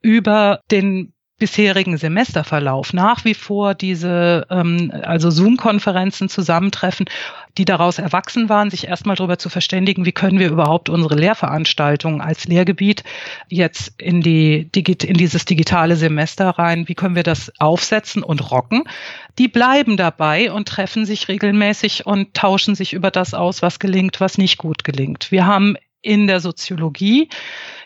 über 0.02 0.60
den 0.70 1.14
bisherigen 1.38 1.98
Semesterverlauf 1.98 2.93
nach 2.93 3.26
wie 3.26 3.34
vor 3.34 3.74
diese 3.74 4.48
ähm, 4.50 4.91
also 5.04 5.30
Zoom-Konferenzen 5.30 6.30
zusammentreffen, 6.30 7.08
die 7.58 7.65
daraus 7.65 8.00
erwachsen 8.00 8.48
waren, 8.48 8.69
sich 8.69 8.88
erstmal 8.88 9.17
darüber 9.17 9.38
zu 9.38 9.50
verständigen, 9.50 10.06
wie 10.06 10.13
können 10.13 10.39
wir 10.39 10.50
überhaupt 10.50 10.88
unsere 10.88 11.15
Lehrveranstaltungen 11.15 12.21
als 12.21 12.45
Lehrgebiet 12.45 13.04
jetzt 13.50 14.00
in 14.00 14.21
die 14.21 14.69
in 14.74 15.17
dieses 15.17 15.43
digitale 15.43 15.98
Semester 15.98 16.52
rein, 16.52 16.88
wie 16.88 16.95
können 16.95 17.15
wir 17.15 17.24
das 17.24 17.52
aufsetzen 17.60 18.24
und 18.24 18.52
rocken. 18.52 18.84
Die 19.38 19.50
bleiben 19.50 19.98
dabei 19.98 20.52
und 20.54 20.69
treffen 20.69 21.06
sich 21.06 21.28
regelmäßig 21.28 22.06
und 22.06 22.34
tauschen 22.34 22.76
sich 22.76 22.93
über 22.93 23.12
das 23.12 23.34
aus, 23.34 23.62
was 23.62 23.80
gelingt, 23.80 24.21
was 24.21 24.38
nicht 24.38 24.58
gut 24.58 24.86
gelingt. 24.86 25.32
Wir 25.32 25.45
haben 25.45 25.76
in 26.02 26.28
der 26.28 26.39
Soziologie 26.39 27.30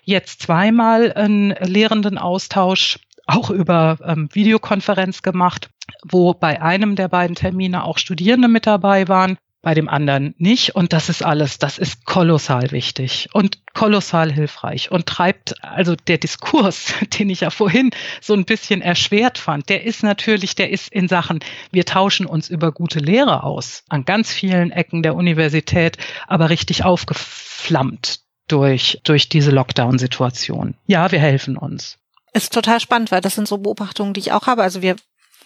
jetzt 0.04 0.42
zweimal 0.44 1.14
einen 1.14 1.52
Lehrendenaustausch 1.52 3.00
auch 3.30 3.50
über 3.50 3.98
ähm, 4.04 4.30
Videokonferenz 4.32 5.22
gemacht, 5.22 5.70
wo 6.04 6.34
bei 6.34 6.62
einem 6.62 6.96
der 6.96 7.08
beiden 7.08 7.36
Termine 7.36 7.84
auch 7.84 7.98
Studierende 7.98 8.48
mit 8.48 8.68
dabei 8.68 9.08
waren, 9.08 9.38
bei 9.62 9.74
dem 9.74 9.90
anderen 9.90 10.36
nicht. 10.38 10.76
Und 10.76 10.94
das 10.94 11.10
ist 11.10 11.24
alles, 11.24 11.58
das 11.58 11.78
ist 11.78 12.06
kolossal 12.06 12.72
wichtig 12.72 13.30
und 13.34 13.60
kolossal 13.74 14.32
hilfreich 14.32 14.92
und 14.92 15.06
treibt, 15.06 15.64
also 15.64 15.96
der 15.96 16.18
Diskurs, 16.18 16.94
den 17.20 17.30
ich 17.30 17.42
ja 17.42 17.50
vorhin 17.50 17.92
so 18.22 18.34
ein 18.34 18.46
bisschen 18.46 18.82
erschwert 18.82 19.38
fand, 19.38 19.70
der 19.70 19.84
ist 19.84 20.04
natürlich, 20.04 20.56
der 20.56 20.70
ist 20.70 20.92
in 20.92 21.08
Sachen, 21.08 21.40
wir 21.72 21.86
tauschen 21.86 22.26
uns 22.26 22.50
über 22.50 22.72
gute 22.72 23.00
Lehre 23.00 23.44
aus, 23.44 23.84
an 23.90 24.06
ganz 24.06 24.32
vielen 24.32 24.72
Ecken 24.72 25.04
der 25.04 25.16
Universität, 25.16 25.98
aber 26.28 26.50
richtig 26.50 26.86
aufgeflammt 26.86 28.22
durch, 28.48 29.00
durch 29.04 29.30
diese 29.30 29.52
Lockdown-Situation. 29.52 30.76
Ja, 30.88 31.12
wir 31.12 31.20
helfen 31.20 31.58
uns. 31.58 31.98
Ist 32.34 32.54
total 32.54 32.80
spannend, 32.80 33.12
weil 33.12 33.22
das 33.22 33.36
sind 33.36 33.48
so 33.48 33.58
Beobachtungen, 33.58 34.14
die 34.14 34.20
ich 34.20 34.32
auch 34.32 34.48
habe. 34.48 34.64
Also 34.64 34.82
wir 34.82 34.96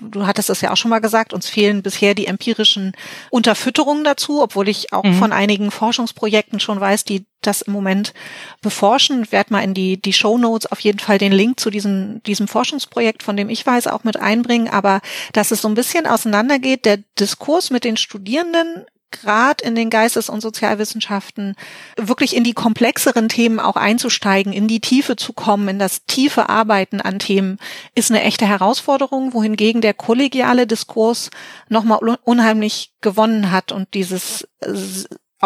du 0.01 0.25
hattest 0.25 0.49
es 0.49 0.61
ja 0.61 0.71
auch 0.71 0.77
schon 0.77 0.89
mal 0.89 0.99
gesagt, 0.99 1.33
uns 1.33 1.47
fehlen 1.47 1.83
bisher 1.83 2.15
die 2.15 2.27
empirischen 2.27 2.93
Unterfütterungen 3.29 4.03
dazu, 4.03 4.41
obwohl 4.41 4.67
ich 4.69 4.91
auch 4.91 5.03
mhm. 5.03 5.13
von 5.13 5.31
einigen 5.31 5.71
Forschungsprojekten 5.71 6.59
schon 6.59 6.79
weiß, 6.79 7.05
die 7.05 7.25
das 7.41 7.61
im 7.61 7.73
Moment 7.73 8.13
beforschen. 8.61 9.23
Ich 9.23 9.31
werde 9.31 9.53
mal 9.53 9.63
in 9.63 9.73
die, 9.73 10.01
die 10.01 10.13
Show 10.13 10.37
Notes 10.37 10.71
auf 10.71 10.79
jeden 10.79 10.99
Fall 10.99 11.17
den 11.17 11.31
Link 11.31 11.59
zu 11.59 11.69
diesem, 11.69 12.23
diesem 12.23 12.47
Forschungsprojekt, 12.47 13.21
von 13.21 13.37
dem 13.37 13.49
ich 13.49 13.65
weiß, 13.65 13.87
auch 13.87 14.03
mit 14.03 14.17
einbringen. 14.17 14.69
Aber 14.69 15.01
dass 15.33 15.51
es 15.51 15.61
so 15.61 15.67
ein 15.67 15.75
bisschen 15.75 16.07
auseinandergeht, 16.07 16.85
der 16.85 16.97
Diskurs 17.19 17.69
mit 17.69 17.83
den 17.83 17.97
Studierenden 17.97 18.85
gerade 19.13 19.63
in 19.63 19.75
den 19.75 19.89
Geistes- 19.89 20.29
und 20.29 20.41
Sozialwissenschaften 20.41 21.55
wirklich 21.95 22.35
in 22.35 22.43
die 22.43 22.53
komplexeren 22.53 23.29
Themen 23.29 23.59
auch 23.59 23.77
einzusteigen, 23.77 24.51
in 24.51 24.67
die 24.67 24.81
Tiefe 24.81 25.15
zu 25.15 25.31
kommen, 25.31 25.69
in 25.69 25.79
das 25.79 26.05
tiefe 26.05 26.49
Arbeiten 26.49 26.99
an 26.99 27.19
Themen, 27.19 27.57
ist 27.95 28.11
eine 28.11 28.23
echte 28.23 28.45
Herausforderung, 28.45 29.33
wohingegen 29.33 29.79
der 29.79 29.93
kollegiale 29.93 30.67
Diskurs 30.67 31.29
nochmal 31.69 32.17
unheimlich 32.23 32.93
gewonnen 32.99 33.51
hat 33.51 33.71
und 33.71 33.93
dieses 33.93 34.47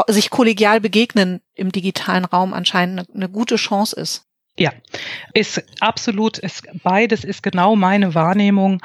sich 0.08 0.30
kollegial 0.30 0.80
begegnen 0.80 1.42
im 1.56 1.72
digitalen 1.72 2.26
Raum 2.26 2.54
anscheinend 2.54 3.00
eine, 3.00 3.16
eine 3.16 3.30
gute 3.30 3.56
Chance 3.56 3.96
ist. 3.96 4.26
Ja, 4.60 4.72
ist 5.36 5.64
absolut, 5.82 6.40
ist 6.40 6.64
beides 6.82 7.24
ist 7.24 7.44
genau 7.44 7.76
meine 7.76 8.16
Wahrnehmung. 8.16 8.82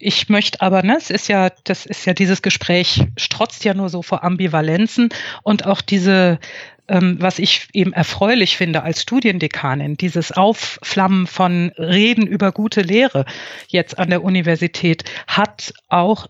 Ich 0.00 0.28
möchte 0.28 0.60
aber, 0.60 0.82
ne, 0.82 0.96
es 0.96 1.10
ist 1.10 1.28
ja, 1.28 1.50
das 1.62 1.86
ist 1.86 2.06
ja 2.06 2.12
dieses 2.12 2.42
Gespräch 2.42 3.04
strotzt 3.16 3.64
ja 3.64 3.72
nur 3.72 3.88
so 3.88 4.02
vor 4.02 4.24
Ambivalenzen 4.24 5.10
und 5.44 5.64
auch 5.64 5.80
diese, 5.80 6.40
ähm, 6.88 7.18
was 7.20 7.38
ich 7.38 7.68
eben 7.72 7.92
erfreulich 7.92 8.56
finde 8.56 8.82
als 8.82 9.02
Studiendekanin, 9.02 9.96
dieses 9.96 10.32
Aufflammen 10.32 11.28
von 11.28 11.70
Reden 11.78 12.26
über 12.26 12.50
gute 12.50 12.82
Lehre 12.82 13.24
jetzt 13.68 14.00
an 14.00 14.10
der 14.10 14.24
Universität 14.24 15.04
hat 15.28 15.72
auch 15.88 16.26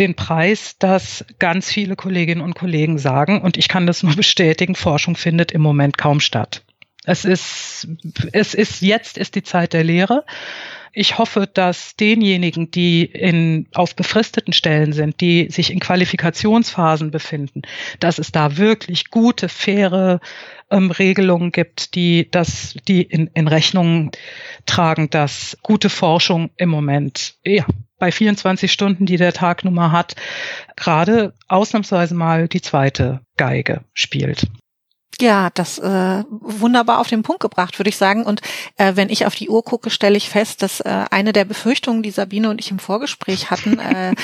den 0.00 0.16
Preis, 0.16 0.76
dass 0.78 1.24
ganz 1.38 1.70
viele 1.70 1.94
Kolleginnen 1.94 2.40
und 2.40 2.54
Kollegen 2.54 2.98
sagen, 2.98 3.40
und 3.40 3.56
ich 3.56 3.68
kann 3.68 3.86
das 3.86 4.02
nur 4.02 4.16
bestätigen, 4.16 4.74
Forschung 4.74 5.14
findet 5.14 5.52
im 5.52 5.60
Moment 5.60 5.96
kaum 5.96 6.18
statt. 6.18 6.64
Es 7.04 7.24
ist, 7.24 7.88
es 8.32 8.54
ist, 8.54 8.80
jetzt 8.80 9.18
ist 9.18 9.34
die 9.34 9.42
Zeit 9.42 9.72
der 9.72 9.82
Lehre. 9.82 10.24
Ich 10.94 11.16
hoffe, 11.16 11.48
dass 11.52 11.96
denjenigen, 11.96 12.70
die 12.70 13.04
in, 13.04 13.66
auf 13.72 13.96
befristeten 13.96 14.52
Stellen 14.52 14.92
sind, 14.92 15.20
die 15.22 15.48
sich 15.50 15.72
in 15.72 15.80
Qualifikationsphasen 15.80 17.10
befinden, 17.10 17.62
dass 17.98 18.18
es 18.18 18.30
da 18.30 18.58
wirklich 18.58 19.10
gute, 19.10 19.48
faire 19.48 20.20
ähm, 20.70 20.90
Regelungen 20.90 21.50
gibt, 21.50 21.94
die 21.94 22.30
das, 22.30 22.74
die 22.86 23.02
in, 23.02 23.28
in 23.32 23.48
Rechnung 23.48 24.10
tragen, 24.66 25.08
dass 25.08 25.56
gute 25.62 25.88
Forschung 25.88 26.50
im 26.56 26.68
Moment, 26.68 27.36
ja, 27.42 27.64
bei 27.98 28.12
24 28.12 28.70
Stunden, 28.70 29.06
die 29.06 29.16
der 29.16 29.32
Tagnummer 29.32 29.92
hat, 29.92 30.14
gerade 30.76 31.32
ausnahmsweise 31.48 32.14
mal 32.14 32.48
die 32.48 32.60
zweite 32.60 33.20
Geige 33.36 33.82
spielt. 33.94 34.46
Ja, 35.20 35.50
das 35.54 35.78
äh, 35.78 36.24
wunderbar 36.30 36.98
auf 36.98 37.08
den 37.08 37.22
Punkt 37.22 37.40
gebracht, 37.40 37.78
würde 37.78 37.90
ich 37.90 37.96
sagen. 37.96 38.24
Und 38.24 38.40
äh, 38.76 38.92
wenn 38.96 39.10
ich 39.10 39.26
auf 39.26 39.34
die 39.34 39.48
Uhr 39.48 39.62
gucke, 39.62 39.90
stelle 39.90 40.16
ich 40.16 40.28
fest, 40.28 40.62
dass 40.62 40.80
äh, 40.80 41.04
eine 41.10 41.32
der 41.32 41.44
Befürchtungen, 41.44 42.02
die 42.02 42.10
Sabine 42.10 42.50
und 42.50 42.58
ich 42.60 42.70
im 42.70 42.78
Vorgespräch 42.78 43.50
hatten, 43.50 43.78
äh, 43.78 44.14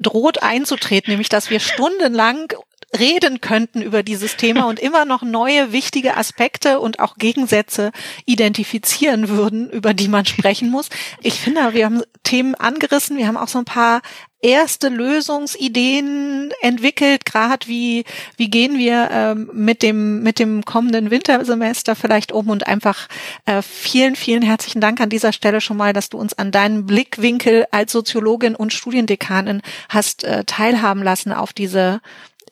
droht 0.00 0.42
einzutreten, 0.42 1.10
nämlich 1.10 1.28
dass 1.28 1.50
wir 1.50 1.60
stundenlang 1.60 2.52
reden 2.98 3.40
könnten 3.40 3.82
über 3.82 4.02
dieses 4.02 4.36
Thema 4.36 4.66
und 4.66 4.78
immer 4.78 5.04
noch 5.04 5.22
neue 5.22 5.72
wichtige 5.72 6.16
Aspekte 6.16 6.80
und 6.80 7.00
auch 7.00 7.16
Gegensätze 7.16 7.90
identifizieren 8.24 9.28
würden, 9.28 9.68
über 9.70 9.94
die 9.94 10.08
man 10.08 10.26
sprechen 10.26 10.70
muss. 10.70 10.90
Ich 11.20 11.40
finde, 11.40 11.74
wir 11.74 11.86
haben 11.86 12.02
Themen 12.24 12.54
angerissen, 12.54 13.16
wir 13.16 13.28
haben 13.28 13.36
auch 13.36 13.48
so 13.48 13.58
ein 13.58 13.64
paar 13.64 14.02
erste 14.44 14.88
Lösungsideen 14.88 16.52
entwickelt, 16.60 17.24
gerade 17.24 17.66
wie 17.66 18.04
wie 18.36 18.50
gehen 18.50 18.76
wir 18.78 19.08
ähm, 19.10 19.50
mit 19.54 19.82
dem 19.82 20.22
mit 20.22 20.38
dem 20.38 20.64
kommenden 20.64 21.10
Wintersemester 21.10 21.96
vielleicht 21.96 22.30
um. 22.30 22.50
Und 22.50 22.66
einfach 22.66 23.08
äh, 23.46 23.62
vielen 23.62 24.16
vielen 24.16 24.42
herzlichen 24.42 24.80
Dank 24.82 25.00
an 25.00 25.08
dieser 25.08 25.32
Stelle 25.32 25.62
schon 25.62 25.78
mal, 25.78 25.94
dass 25.94 26.10
du 26.10 26.18
uns 26.18 26.34
an 26.34 26.50
deinen 26.50 26.84
Blickwinkel 26.84 27.66
als 27.70 27.92
Soziologin 27.92 28.54
und 28.54 28.72
Studiendekanin 28.72 29.62
hast 29.88 30.24
äh, 30.24 30.44
teilhaben 30.44 31.02
lassen 31.02 31.32
auf 31.32 31.54
diese 31.54 32.00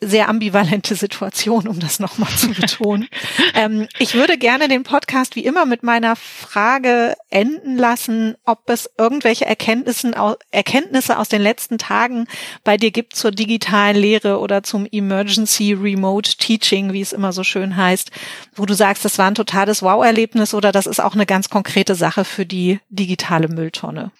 sehr 0.07 0.29
ambivalente 0.29 0.95
Situation, 0.95 1.67
um 1.67 1.79
das 1.79 1.99
nochmal 1.99 2.29
zu 2.35 2.49
betonen. 2.49 3.07
ähm, 3.55 3.87
ich 3.99 4.13
würde 4.13 4.37
gerne 4.37 4.67
den 4.67 4.83
Podcast 4.83 5.35
wie 5.35 5.45
immer 5.45 5.65
mit 5.65 5.83
meiner 5.83 6.15
Frage 6.15 7.15
enden 7.29 7.77
lassen, 7.77 8.35
ob 8.45 8.69
es 8.69 8.89
irgendwelche 8.97 9.45
Erkenntnisse, 9.45 10.11
Erkenntnisse 10.51 11.17
aus 11.17 11.29
den 11.29 11.41
letzten 11.41 11.77
Tagen 11.77 12.27
bei 12.63 12.77
dir 12.77 12.91
gibt 12.91 13.15
zur 13.15 13.31
digitalen 13.31 13.95
Lehre 13.95 14.39
oder 14.39 14.63
zum 14.63 14.87
Emergency 14.91 15.73
Remote 15.73 16.37
Teaching, 16.37 16.93
wie 16.93 17.01
es 17.01 17.13
immer 17.13 17.33
so 17.33 17.43
schön 17.43 17.75
heißt, 17.75 18.11
wo 18.55 18.65
du 18.65 18.73
sagst, 18.73 19.05
das 19.05 19.17
war 19.17 19.27
ein 19.27 19.35
totales 19.35 19.81
Wow-Erlebnis 19.81 20.53
oder 20.53 20.71
das 20.71 20.85
ist 20.85 20.99
auch 20.99 21.13
eine 21.13 21.25
ganz 21.25 21.49
konkrete 21.49 21.95
Sache 21.95 22.25
für 22.25 22.45
die 22.45 22.79
digitale 22.89 23.47
Mülltonne. 23.47 24.11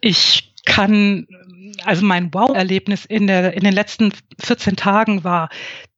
Ich 0.00 0.53
kann 0.64 1.26
also 1.84 2.04
mein 2.04 2.32
Wow-Erlebnis 2.32 3.04
in, 3.04 3.26
der, 3.26 3.54
in 3.54 3.64
den 3.64 3.72
letzten 3.72 4.12
14 4.40 4.76
Tagen 4.76 5.24
war 5.24 5.48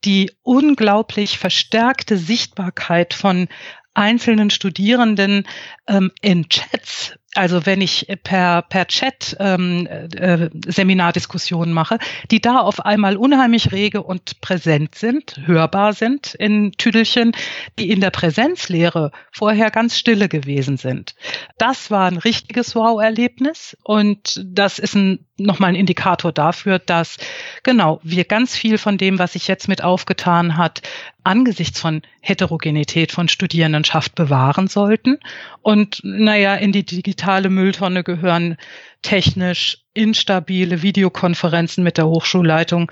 die 0.04 0.30
unglaublich 0.42 1.38
verstärkte 1.38 2.16
Sichtbarkeit 2.16 3.14
von 3.14 3.48
einzelnen 3.94 4.50
Studierenden 4.50 5.46
ähm, 5.86 6.12
in 6.20 6.48
Chats 6.48 7.14
also 7.36 7.66
wenn 7.66 7.80
ich 7.80 8.06
per, 8.22 8.62
per 8.62 8.86
Chat 8.86 9.36
ähm, 9.40 9.86
äh, 9.86 10.48
Seminardiskussionen 10.66 11.72
mache, 11.72 11.98
die 12.30 12.40
da 12.40 12.60
auf 12.60 12.84
einmal 12.84 13.16
unheimlich 13.16 13.72
rege 13.72 14.02
und 14.02 14.40
präsent 14.40 14.94
sind, 14.94 15.40
hörbar 15.44 15.92
sind 15.92 16.34
in 16.34 16.72
Tüdelchen, 16.72 17.32
die 17.78 17.90
in 17.90 18.00
der 18.00 18.10
Präsenzlehre 18.10 19.12
vorher 19.32 19.70
ganz 19.70 19.98
stille 19.98 20.28
gewesen 20.28 20.76
sind. 20.76 21.14
Das 21.58 21.90
war 21.90 22.06
ein 22.06 22.18
richtiges 22.18 22.74
Wow-Erlebnis 22.74 23.76
und 23.82 24.42
das 24.44 24.78
ist 24.78 24.94
ein, 24.94 25.26
nochmal 25.38 25.70
ein 25.70 25.74
Indikator 25.74 26.32
dafür, 26.32 26.78
dass 26.78 27.18
genau 27.62 28.00
wir 28.02 28.24
ganz 28.24 28.56
viel 28.56 28.78
von 28.78 28.98
dem, 28.98 29.18
was 29.18 29.34
sich 29.34 29.48
jetzt 29.48 29.68
mit 29.68 29.82
aufgetan 29.82 30.56
hat, 30.56 30.82
angesichts 31.24 31.80
von 31.80 32.02
Heterogenität 32.20 33.12
von 33.12 33.28
Studierendenschaft 33.28 34.14
bewahren 34.14 34.68
sollten. 34.68 35.18
Und 35.62 36.00
naja, 36.04 36.54
in 36.54 36.72
die 36.72 36.86
digitale 36.86 37.50
Mülltonne 37.50 38.04
gehören 38.04 38.56
technisch 39.02 39.78
instabile 39.94 40.82
Videokonferenzen 40.82 41.82
mit 41.82 41.98
der 41.98 42.06
Hochschulleitung, 42.06 42.90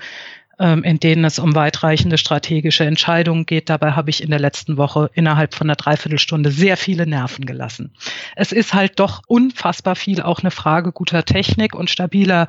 in 0.57 0.99
denen 0.99 1.25
es 1.25 1.39
um 1.39 1.55
weitreichende 1.55 2.17
strategische 2.17 2.85
Entscheidungen 2.85 3.45
geht. 3.45 3.69
Dabei 3.69 3.91
habe 3.91 4.09
ich 4.09 4.23
in 4.23 4.29
der 4.29 4.39
letzten 4.39 4.77
Woche 4.77 5.09
innerhalb 5.13 5.53
von 5.53 5.67
einer 5.67 5.75
Dreiviertelstunde 5.75 6.51
sehr 6.51 6.77
viele 6.77 7.05
Nerven 7.05 7.45
gelassen. 7.45 7.93
Es 8.35 8.51
ist 8.51 8.73
halt 8.73 8.99
doch 8.99 9.21
unfassbar 9.27 9.95
viel 9.95 10.21
auch 10.21 10.39
eine 10.39 10.51
Frage 10.51 10.91
guter 10.91 11.25
Technik 11.25 11.75
und 11.75 11.89
stabiler 11.89 12.47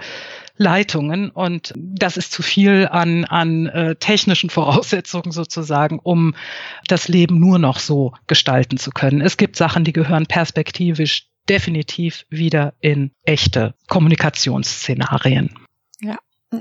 Leitungen 0.59 1.31
und 1.31 1.73
das 1.77 2.17
ist 2.17 2.33
zu 2.33 2.43
viel 2.43 2.89
an, 2.91 3.25
an 3.25 3.67
äh, 3.67 3.97
technischen 3.97 4.51
Voraussetzungen 4.57 5.33
sozusagen, 5.33 5.99
um 5.99 6.35
das 6.89 7.09
Leben 7.09 7.39
nur 7.39 7.59
noch 7.59 7.79
so 7.79 8.15
gestalten 8.27 8.79
zu 8.79 8.91
können. 8.91 9.21
Es 9.21 9.37
gibt 9.37 9.57
Sachen, 9.57 9.85
die 9.85 9.93
gehören 9.93 10.27
perspektivisch 10.27 11.29
definitiv 11.49 12.25
wieder 12.29 12.75
in 12.81 13.13
echte 13.25 13.75
Kommunikationsszenarien. 13.89 15.66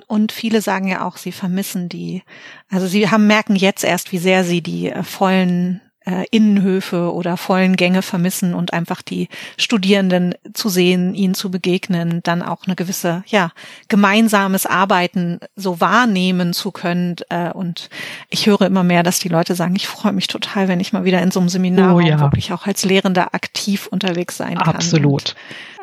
Und 0.07 0.31
viele 0.31 0.61
sagen 0.61 0.87
ja 0.87 1.05
auch, 1.05 1.17
sie 1.17 1.31
vermissen 1.31 1.89
die, 1.89 2.23
also 2.69 2.87
sie 2.87 3.09
haben 3.09 3.27
merken 3.27 3.55
jetzt 3.55 3.83
erst, 3.83 4.11
wie 4.11 4.17
sehr 4.17 4.43
sie 4.43 4.61
die 4.61 4.89
äh, 4.89 5.03
vollen 5.03 5.81
äh, 6.05 6.25
Innenhöfe 6.31 7.13
oder 7.13 7.37
vollen 7.37 7.75
Gänge 7.75 8.01
vermissen 8.01 8.53
und 8.53 8.73
einfach 8.73 9.01
die 9.01 9.27
Studierenden 9.57 10.35
zu 10.53 10.69
sehen, 10.69 11.15
ihnen 11.15 11.33
zu 11.33 11.51
begegnen, 11.51 12.21
dann 12.23 12.41
auch 12.41 12.65
eine 12.65 12.75
gewisse, 12.75 13.23
ja, 13.27 13.51
gemeinsames 13.87 14.65
Arbeiten 14.65 15.39
so 15.55 15.81
wahrnehmen 15.81 16.53
zu 16.53 16.71
können. 16.71 17.15
Äh, 17.29 17.51
und 17.51 17.89
ich 18.29 18.45
höre 18.45 18.61
immer 18.61 18.83
mehr, 18.83 19.03
dass 19.03 19.19
die 19.19 19.29
Leute 19.29 19.55
sagen, 19.55 19.75
ich 19.75 19.87
freue 19.87 20.13
mich 20.13 20.27
total, 20.27 20.67
wenn 20.67 20.79
ich 20.79 20.93
mal 20.93 21.05
wieder 21.05 21.21
in 21.21 21.31
so 21.31 21.39
einem 21.39 21.49
Seminar 21.49 21.95
oh, 21.95 21.99
ja. 21.99 22.19
wirklich 22.19 22.53
auch 22.53 22.67
als 22.67 22.85
Lehrender 22.85 23.33
aktiv 23.33 23.87
unterwegs 23.87 24.37
sein 24.37 24.57
kann. 24.57 24.75
Absolut. 24.75 25.29
Und 25.29 25.35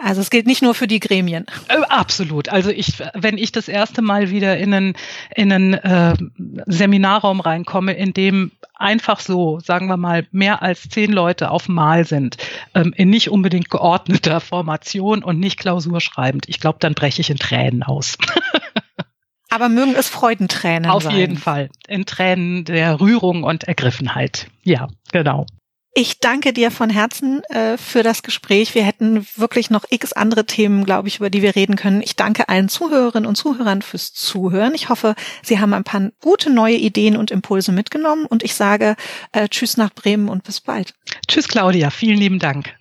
also 0.03 0.21
es 0.21 0.31
gilt 0.31 0.47
nicht 0.47 0.63
nur 0.63 0.75
für 0.75 0.89
die 0.89 1.01
Gremien. 1.01 1.47
Äh, 1.69 1.79
absolut. 1.89 2.49
Also 2.49 2.71
ich, 2.71 3.03
wenn 3.15 3.39
ich 3.39 3.53
das 3.53 3.69
erste 3.69 4.03
Mal 4.03 4.31
wieder 4.31 4.59
in 4.59 4.75
einen, 4.75 4.95
in 5.35 5.53
einen 5.53 5.75
äh, 5.75 6.15
Seminarraum 6.67 7.41
reinkomme, 7.41 7.93
in 7.93 8.13
dem 8.13 8.51
einfach 8.83 9.21
so, 9.21 9.61
sagen 9.61 9.87
wir 9.87 9.97
mal, 9.97 10.27
mehr 10.33 10.63
als 10.63 10.89
zehn 10.89 11.13
Leute 11.13 11.51
auf 11.51 11.69
Mal 11.69 12.05
sind, 12.05 12.37
ähm, 12.75 12.93
in 12.97 13.09
nicht 13.11 13.31
unbedingt 13.31 13.71
geordneter 13.71 14.41
Formation 14.41 15.23
und 15.23 15.39
nicht 15.39 15.59
klausurschreibend, 15.59 16.49
ich 16.49 16.61
glaube, 16.61 16.79
dann 16.81 16.95
breche 16.95 17.21
ich 17.21 17.31
in 17.31 17.39
Tränen 17.39 17.83
aus. 17.83 18.19
Aber 19.51 19.69
mögen 19.69 19.95
es 19.95 20.09
Freudentränen 20.09 20.91
Auf 20.91 21.03
sein. 21.03 21.15
jeden 21.15 21.37
Fall. 21.37 21.69
In 21.87 22.07
Tränen 22.07 22.65
der 22.65 23.01
Rührung 23.01 23.43
und 23.43 23.65
Ergriffenheit. 23.65 24.47
Ja, 24.65 24.89
genau. 25.13 25.45
Ich 25.95 26.21
danke 26.21 26.55
dir 26.55 26.71
von 26.71 26.89
Herzen 26.89 27.45
äh, 27.45 27.77
für 27.77 28.03
das 28.03 28.23
Gespräch. 28.23 28.75
Wir 28.75 28.83
hätten 28.83 29.27
wirklich 29.37 29.69
noch 29.69 29.85
x 29.91 30.15
andere 30.15 30.47
Themen, 30.47 30.87
glaube 30.87 31.09
ich, 31.09 31.19
über 31.19 31.29
die 31.29 31.43
wir 31.43 31.55
reden 31.55 31.77
können. 31.77 32.01
Ich 32.01 32.17
danke 32.17 32.49
allen 32.49 32.71
Zuhörerinnen 32.71 33.29
und 33.29 33.37
Zuhörern 33.37 33.83
fürs 33.83 34.15
Zuhören. 34.15 34.75
Ich 34.75 34.89
hoffe, 34.89 35.15
Sie 35.43 35.61
haben 35.61 35.75
ein 35.75 35.85
paar 35.85 36.11
gute 36.23 36.49
neue 36.49 36.77
Ideen 36.77 37.15
und 37.17 37.31
Impulse 37.31 37.73
mitgenommen 37.73 38.25
und 38.25 38.43
ich 38.43 38.55
sage 38.55 38.97
äh, 39.33 39.49
Tschüss 39.49 39.77
nach 39.77 39.93
Bremen 39.93 40.31
und 40.31 40.45
bis 40.45 40.63
bald. 40.63 40.95
Tschüss, 41.29 41.47
Claudia. 41.47 41.91
Vielen 41.91 42.17
lieben 42.17 42.39
Dank. 42.39 42.75